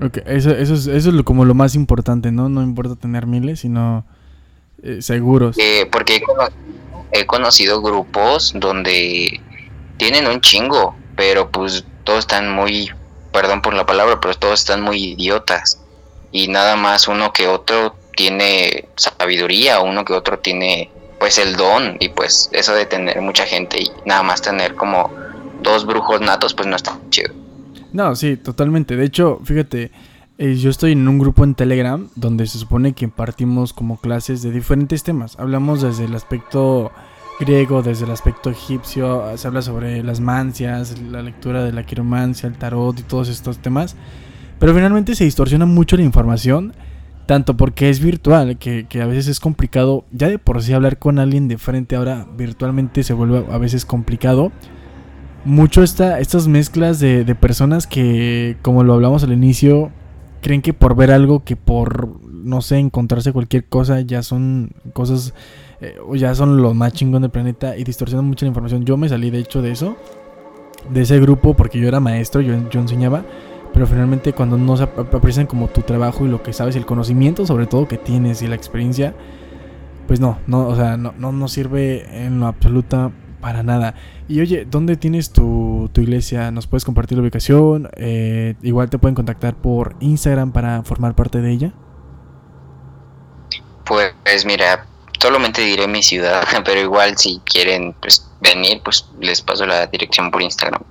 Ok, 0.00 0.18
eso, 0.26 0.50
eso, 0.50 0.74
es, 0.74 0.86
eso 0.86 1.10
es 1.10 1.22
como 1.24 1.44
lo 1.44 1.54
más 1.54 1.74
importante, 1.74 2.30
¿no? 2.30 2.48
No 2.48 2.62
importa 2.62 2.94
tener 2.94 3.26
miles, 3.26 3.60
sino 3.60 4.04
eh, 4.82 5.02
seguros. 5.02 5.56
Eh, 5.58 5.88
porque 5.90 6.22
he 7.12 7.26
conocido 7.26 7.82
grupos 7.82 8.52
donde 8.54 9.40
tienen 9.96 10.26
un 10.26 10.40
chingo, 10.40 10.96
pero 11.16 11.50
pues 11.50 11.84
todos 12.04 12.20
están 12.20 12.52
muy, 12.52 12.90
perdón 13.32 13.60
por 13.60 13.74
la 13.74 13.86
palabra, 13.86 14.20
pero 14.20 14.34
todos 14.34 14.60
están 14.60 14.82
muy 14.82 15.02
idiotas. 15.12 15.82
Y 16.30 16.48
nada 16.48 16.76
más 16.76 17.08
uno 17.08 17.32
que 17.32 17.48
otro 17.48 17.96
tiene 18.18 18.88
sabiduría, 18.96 19.78
uno 19.78 20.04
que 20.04 20.12
otro 20.12 20.40
tiene 20.40 20.90
pues 21.20 21.38
el 21.38 21.54
don 21.54 21.98
y 22.00 22.08
pues 22.08 22.50
eso 22.52 22.74
de 22.74 22.84
tener 22.84 23.20
mucha 23.20 23.46
gente 23.46 23.80
y 23.80 23.92
nada 24.06 24.24
más 24.24 24.42
tener 24.42 24.74
como 24.74 25.08
dos 25.62 25.86
brujos 25.86 26.20
natos 26.20 26.52
pues 26.52 26.66
no 26.66 26.74
está 26.74 26.98
chido. 27.10 27.32
No, 27.92 28.16
sí, 28.16 28.36
totalmente. 28.36 28.96
De 28.96 29.04
hecho, 29.04 29.40
fíjate, 29.44 29.92
eh, 30.36 30.56
yo 30.56 30.68
estoy 30.68 30.92
en 30.92 31.06
un 31.06 31.20
grupo 31.20 31.44
en 31.44 31.54
Telegram 31.54 32.08
donde 32.16 32.48
se 32.48 32.58
supone 32.58 32.92
que 32.92 33.04
impartimos 33.04 33.72
como 33.72 34.00
clases 34.00 34.42
de 34.42 34.50
diferentes 34.50 35.04
temas. 35.04 35.38
Hablamos 35.38 35.80
desde 35.80 36.06
el 36.06 36.14
aspecto 36.16 36.90
griego, 37.38 37.82
desde 37.82 38.04
el 38.04 38.10
aspecto 38.10 38.50
egipcio, 38.50 39.24
se 39.36 39.46
habla 39.46 39.62
sobre 39.62 40.02
las 40.02 40.18
mancias, 40.18 41.00
la 41.00 41.22
lectura 41.22 41.62
de 41.62 41.70
la 41.70 41.86
quiromancia, 41.86 42.48
el 42.48 42.58
tarot 42.58 42.98
y 42.98 43.04
todos 43.04 43.28
estos 43.28 43.58
temas. 43.58 43.94
Pero 44.58 44.74
finalmente 44.74 45.14
se 45.14 45.22
distorsiona 45.22 45.66
mucho 45.66 45.96
la 45.96 46.02
información, 46.02 46.74
tanto 47.28 47.58
porque 47.58 47.90
es 47.90 48.00
virtual, 48.00 48.56
que, 48.56 48.86
a 49.02 49.04
veces 49.04 49.28
es 49.28 49.38
complicado, 49.38 50.06
ya 50.12 50.30
de 50.30 50.38
por 50.38 50.62
sí 50.62 50.72
hablar 50.72 50.98
con 50.98 51.18
alguien 51.18 51.46
de 51.46 51.58
frente 51.58 51.94
ahora 51.94 52.26
virtualmente 52.38 53.02
se 53.02 53.12
vuelve 53.12 53.44
a 53.52 53.58
veces 53.58 53.84
complicado 53.84 54.50
mucho 55.44 55.82
esta, 55.82 56.20
estas 56.20 56.48
mezclas 56.48 57.00
de, 57.00 57.36
personas 57.38 57.86
que, 57.86 58.56
como 58.62 58.82
lo 58.82 58.94
hablamos 58.94 59.24
al 59.24 59.32
inicio, 59.34 59.90
creen 60.40 60.62
que 60.62 60.72
por 60.72 60.96
ver 60.96 61.10
algo, 61.10 61.44
que 61.44 61.54
por, 61.54 62.18
no 62.32 62.62
sé, 62.62 62.78
encontrarse 62.78 63.34
cualquier 63.34 63.66
cosa, 63.66 64.00
ya 64.00 64.22
son 64.22 64.70
cosas, 64.94 65.34
eh, 65.82 65.96
ya 66.14 66.34
son 66.34 66.62
los 66.62 66.74
más 66.74 66.94
chingón 66.94 67.20
del 67.20 67.30
planeta 67.30 67.76
y 67.76 67.84
distorsionan 67.84 68.24
mucho 68.24 68.46
la 68.46 68.48
información. 68.48 68.86
Yo 68.86 68.96
me 68.96 69.06
salí 69.06 69.28
de 69.28 69.40
hecho 69.40 69.60
de 69.60 69.72
eso. 69.72 69.98
de 70.88 71.02
ese 71.02 71.20
grupo, 71.20 71.52
porque 71.52 71.78
yo 71.78 71.88
era 71.88 72.00
maestro, 72.00 72.40
yo, 72.40 72.54
yo 72.70 72.80
enseñaba, 72.80 73.22
pero 73.78 73.86
finalmente 73.86 74.32
cuando 74.32 74.58
no 74.58 74.76
se 74.76 74.82
aprecian 74.82 75.46
como 75.46 75.68
tu 75.68 75.82
trabajo 75.82 76.26
y 76.26 76.28
lo 76.28 76.42
que 76.42 76.52
sabes, 76.52 76.74
el 76.74 76.84
conocimiento 76.84 77.46
sobre 77.46 77.68
todo 77.68 77.86
que 77.86 77.96
tienes 77.96 78.42
y 78.42 78.48
la 78.48 78.56
experiencia, 78.56 79.14
pues 80.08 80.18
no, 80.18 80.40
no, 80.48 80.66
o 80.66 80.74
sea, 80.74 80.96
no, 80.96 81.14
no, 81.16 81.30
no 81.30 81.46
sirve 81.46 82.24
en 82.24 82.40
lo 82.40 82.48
absoluta 82.48 83.12
para 83.40 83.62
nada. 83.62 83.94
Y 84.26 84.40
oye, 84.40 84.66
¿dónde 84.68 84.96
tienes 84.96 85.30
tu, 85.30 85.88
tu 85.92 86.00
iglesia? 86.00 86.50
¿Nos 86.50 86.66
puedes 86.66 86.84
compartir 86.84 87.18
la 87.18 87.22
ubicación? 87.22 87.88
Eh, 87.94 88.56
igual 88.62 88.90
te 88.90 88.98
pueden 88.98 89.14
contactar 89.14 89.54
por 89.54 89.94
Instagram 90.00 90.50
para 90.50 90.82
formar 90.82 91.14
parte 91.14 91.40
de 91.40 91.52
ella. 91.52 91.72
Pues 93.84 94.44
mira, 94.44 94.88
solamente 95.20 95.62
diré 95.62 95.86
mi 95.86 96.02
ciudad, 96.02 96.42
pero 96.64 96.80
igual 96.80 97.16
si 97.16 97.40
quieren 97.44 97.94
pues, 98.00 98.28
venir, 98.40 98.80
pues 98.82 99.08
les 99.20 99.40
paso 99.40 99.66
la 99.66 99.86
dirección 99.86 100.32
por 100.32 100.42
Instagram. 100.42 100.82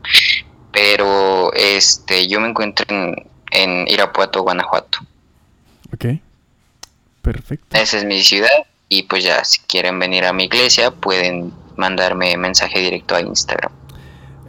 Pero 0.78 1.52
este, 1.54 2.28
yo 2.28 2.40
me 2.40 2.50
encuentro 2.50 2.86
en, 2.90 3.16
en 3.52 3.88
Irapuato, 3.88 4.44
Guanajuato. 4.44 5.00
Ok, 5.92 6.06
perfecto. 7.24 7.76
Esa 7.76 7.98
es 7.98 8.06
mi 8.06 8.22
ciudad 8.22 8.68
y 8.88 9.04
pues 9.04 9.24
ya 9.24 9.44
si 9.44 9.60
quieren 9.62 9.98
venir 9.98 10.26
a 10.26 10.34
mi 10.34 10.44
iglesia 10.44 10.92
pueden 10.92 11.52
mandarme 11.78 12.38
mensaje 12.38 12.80
directo 12.80 13.16
a 13.16 13.22
Instagram. 13.22 13.72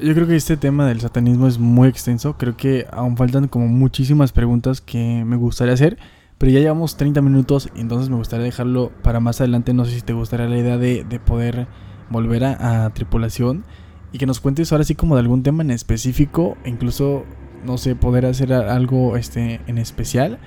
Yo 0.00 0.14
creo 0.14 0.26
que 0.26 0.36
este 0.36 0.58
tema 0.58 0.86
del 0.86 1.00
satanismo 1.00 1.48
es 1.48 1.58
muy 1.58 1.88
extenso. 1.88 2.36
Creo 2.36 2.58
que 2.58 2.86
aún 2.92 3.16
faltan 3.16 3.48
como 3.48 3.66
muchísimas 3.66 4.32
preguntas 4.32 4.82
que 4.82 5.24
me 5.24 5.36
gustaría 5.36 5.72
hacer. 5.72 5.98
Pero 6.36 6.52
ya 6.52 6.60
llevamos 6.60 6.96
30 6.98 7.22
minutos, 7.22 7.70
y 7.74 7.80
entonces 7.80 8.10
me 8.10 8.16
gustaría 8.16 8.44
dejarlo 8.44 8.92
para 9.02 9.18
más 9.18 9.40
adelante. 9.40 9.72
No 9.72 9.86
sé 9.86 9.94
si 9.94 10.02
te 10.02 10.12
gustaría 10.12 10.46
la 10.46 10.58
idea 10.58 10.76
de, 10.76 11.20
poder 11.24 11.66
volver 12.10 12.44
a, 12.44 12.90
tripulación 12.90 13.64
y 14.12 14.18
que 14.18 14.26
nos 14.26 14.40
cuentes 14.40 14.72
ahora 14.72 14.84
sí 14.84 14.94
como 14.94 15.14
de 15.14 15.20
algún 15.20 15.42
tema 15.42 15.62
en 15.62 15.70
específico, 15.70 16.56
incluso, 16.64 17.24
no 17.64 17.78
sé, 17.78 17.94
poder 17.94 18.26
hacer 18.26 18.52
algo 18.52 19.16
este, 19.16 19.60
en 19.66 19.78
especial 19.78 20.38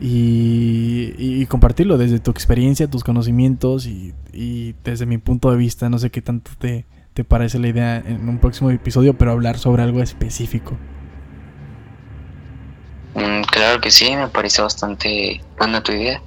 y, 0.00 1.46
compartirlo 1.46 1.98
desde 1.98 2.18
tu 2.18 2.30
experiencia, 2.30 2.88
tus 2.88 3.04
conocimientos 3.04 3.86
y, 3.86 4.14
desde 4.84 5.06
mi 5.06 5.18
punto 5.18 5.50
de 5.50 5.56
vista. 5.56 5.88
No 5.88 5.98
sé 5.98 6.10
qué 6.10 6.22
tanto 6.22 6.52
te, 6.58 6.86
te 7.14 7.24
parece 7.24 7.58
la 7.58 7.68
idea 7.68 7.96
en 7.96 8.28
un 8.28 8.38
próximo 8.38 8.70
episodio, 8.70 9.16
pero 9.16 9.32
hablar 9.32 9.58
sobre 9.58 9.82
algo 9.82 10.02
específico. 10.02 10.76
Mm, 13.14 13.42
claro 13.50 13.80
que 13.80 13.90
sí, 13.90 14.14
me 14.14 14.28
parece 14.28 14.62
bastante 14.62 15.40
buena 15.58 15.82
tu 15.82 15.92
idea. 15.92 16.22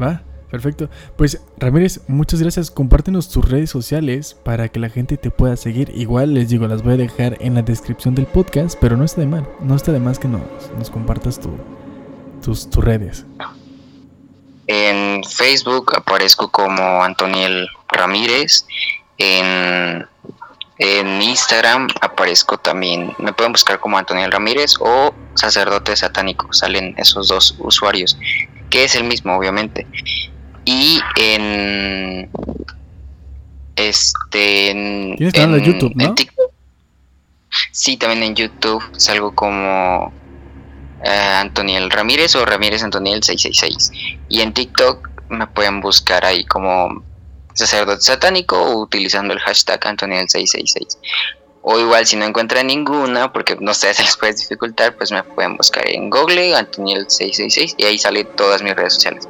Va, 0.00 0.22
perfecto. 0.50 0.88
Pues 1.16 1.40
Ramírez, 1.58 2.00
muchas 2.08 2.40
gracias. 2.40 2.70
Compártenos 2.70 3.28
tus 3.28 3.48
redes 3.48 3.70
sociales 3.70 4.36
para 4.44 4.68
que 4.68 4.80
la 4.80 4.88
gente 4.88 5.16
te 5.16 5.30
pueda 5.30 5.56
seguir. 5.56 5.90
Igual 5.94 6.34
les 6.34 6.48
digo, 6.48 6.66
las 6.66 6.82
voy 6.82 6.94
a 6.94 6.96
dejar 6.96 7.36
en 7.40 7.54
la 7.54 7.62
descripción 7.62 8.14
del 8.14 8.26
podcast, 8.26 8.78
pero 8.80 8.96
no 8.96 9.04
está 9.04 9.20
de 9.20 9.26
mal, 9.26 9.48
no 9.60 9.74
está 9.74 9.92
de 9.92 10.00
más 10.00 10.18
que 10.18 10.28
nos, 10.28 10.42
nos 10.78 10.90
compartas 10.90 11.40
tu, 11.40 11.50
tus, 12.42 12.68
tus 12.68 12.84
redes. 12.84 13.24
En 14.66 15.22
Facebook 15.24 15.96
aparezco 15.96 16.50
como 16.50 17.02
Antoniel 17.02 17.68
Ramírez. 17.88 18.66
En 19.16 20.06
en 20.78 21.20
Instagram 21.20 21.88
aparezco 22.00 22.56
también, 22.56 23.12
me 23.18 23.32
pueden 23.32 23.50
buscar 23.50 23.80
como 23.80 23.98
Antonio 23.98 24.30
Ramírez 24.30 24.74
o 24.78 25.12
Sacerdote 25.34 25.96
Satánico, 25.96 26.52
salen 26.52 26.94
esos 26.98 27.26
dos 27.26 27.56
usuarios, 27.58 28.16
que 28.70 28.84
es 28.84 28.94
el 28.94 29.02
mismo 29.02 29.36
obviamente. 29.36 29.88
Y 30.70 31.00
en 31.16 32.30
este 33.74 34.68
en, 34.68 35.16
en, 35.18 35.64
YouTube, 35.64 35.92
¿no? 35.94 36.14
TikTok, 36.14 36.52
sí, 37.72 37.96
también 37.96 38.22
en 38.22 38.34
YouTube 38.34 38.84
salgo 38.98 39.34
como 39.34 40.12
eh, 41.02 41.08
Antoniel 41.08 41.88
Ramírez 41.90 42.36
o 42.36 42.44
Ramírez 42.44 42.82
Antoniel 42.82 43.22
666. 43.22 43.92
Y 44.28 44.42
en 44.42 44.52
TikTok 44.52 45.08
me 45.30 45.46
pueden 45.46 45.80
buscar 45.80 46.26
ahí 46.26 46.44
como 46.44 47.02
sacerdote 47.54 48.02
satánico 48.02 48.62
utilizando 48.74 49.32
el 49.32 49.40
hashtag 49.40 49.80
Antoniel666. 49.80 50.98
O 51.62 51.78
igual 51.78 52.06
si 52.06 52.16
no 52.16 52.26
encuentran 52.26 52.66
ninguna, 52.66 53.32
porque 53.32 53.56
no 53.58 53.72
sé, 53.72 53.94
se 53.94 54.02
les 54.02 54.18
puede 54.18 54.34
dificultar, 54.34 54.94
pues 54.96 55.12
me 55.12 55.22
pueden 55.22 55.56
buscar 55.56 55.88
en 55.88 56.10
Google 56.10 56.54
Antoniel666 56.54 57.76
y 57.78 57.84
ahí 57.86 57.98
salen 57.98 58.28
todas 58.36 58.62
mis 58.62 58.76
redes 58.76 58.92
sociales. 58.92 59.26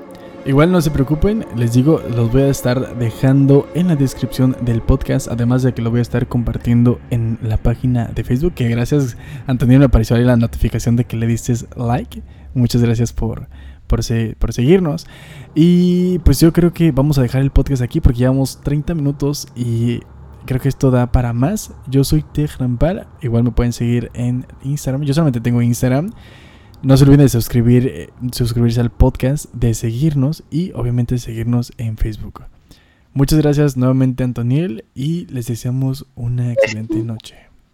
Igual 0.46 0.72
no 0.72 0.81
se 0.81 0.90
preocupen, 0.90 1.44
les 1.57 1.74
digo, 1.74 2.01
los 2.16 2.33
voy 2.33 2.42
a 2.42 2.48
estar 2.48 2.96
dejando 2.96 3.68
en 3.74 3.88
la 3.88 3.96
descripción 3.96 4.57
del 4.62 4.81
podcast, 4.81 5.29
además 5.29 5.62
de 5.62 5.74
que 5.74 5.83
lo 5.83 5.90
voy 5.90 5.98
a 5.98 6.03
estar 6.03 6.27
compartiendo 6.27 7.01
en 7.11 7.38
la 7.42 7.59
página 7.59 8.07
de 8.07 8.24
Facebook, 8.24 8.55
que 8.55 8.68
gracias 8.68 9.18
Antonio 9.46 9.79
me 9.79 9.85
apareció 9.85 10.16
ahí 10.16 10.24
la 10.24 10.37
notificación 10.37 10.96
de 10.96 11.05
que 11.05 11.16
le 11.16 11.27
diste 11.27 11.55
like. 11.77 12.22
Muchas 12.55 12.83
gracias 12.83 13.12
por, 13.12 13.48
por, 13.87 14.01
por 14.38 14.53
seguirnos. 14.53 15.07
Y 15.55 16.18
pues 16.20 16.40
yo 16.40 16.53
creo 16.53 16.72
que 16.72 16.92
vamos 16.92 17.18
a 17.18 17.22
dejar 17.22 17.42
el 17.42 17.51
podcast 17.51 17.83
aquí 17.83 18.01
porque 18.01 18.20
llevamos 18.20 18.61
30 18.62 18.94
minutos 18.94 19.48
y 19.55 20.01
creo 20.46 20.61
que 20.61 20.68
esto 20.68 20.90
da 20.90 21.12
para 21.12 21.35
más. 21.35 21.72
Yo 21.88 22.05
soy 22.05 22.24
Rampal 22.59 23.07
igual 23.20 23.44
me 23.44 23.51
pueden 23.51 23.74
seguir 23.74 24.11
en 24.14 24.46
Instagram. 24.62 25.03
Yo 25.03 25.12
solamente 25.12 25.40
tengo 25.40 25.61
Instagram. 25.61 26.12
No 26.80 26.96
se 26.96 27.04
olviden 27.04 27.20
de 27.20 27.28
suscribir, 27.28 27.86
eh, 27.88 28.10
suscribirse 28.32 28.80
al 28.80 28.90
podcast, 28.90 29.52
de 29.52 29.74
seguirnos 29.74 30.44
y 30.48 30.70
obviamente 30.72 31.18
seguirnos 31.18 31.72
en 31.76 31.96
Facebook. 31.96 32.44
Muchas 33.12 33.40
gracias 33.40 33.76
nuevamente 33.76 34.22
Antoniel 34.22 34.84
y 34.94 35.26
les 35.26 35.48
deseamos 35.48 36.06
una 36.14 36.52
excelente 36.52 36.98
noche. 37.02 37.47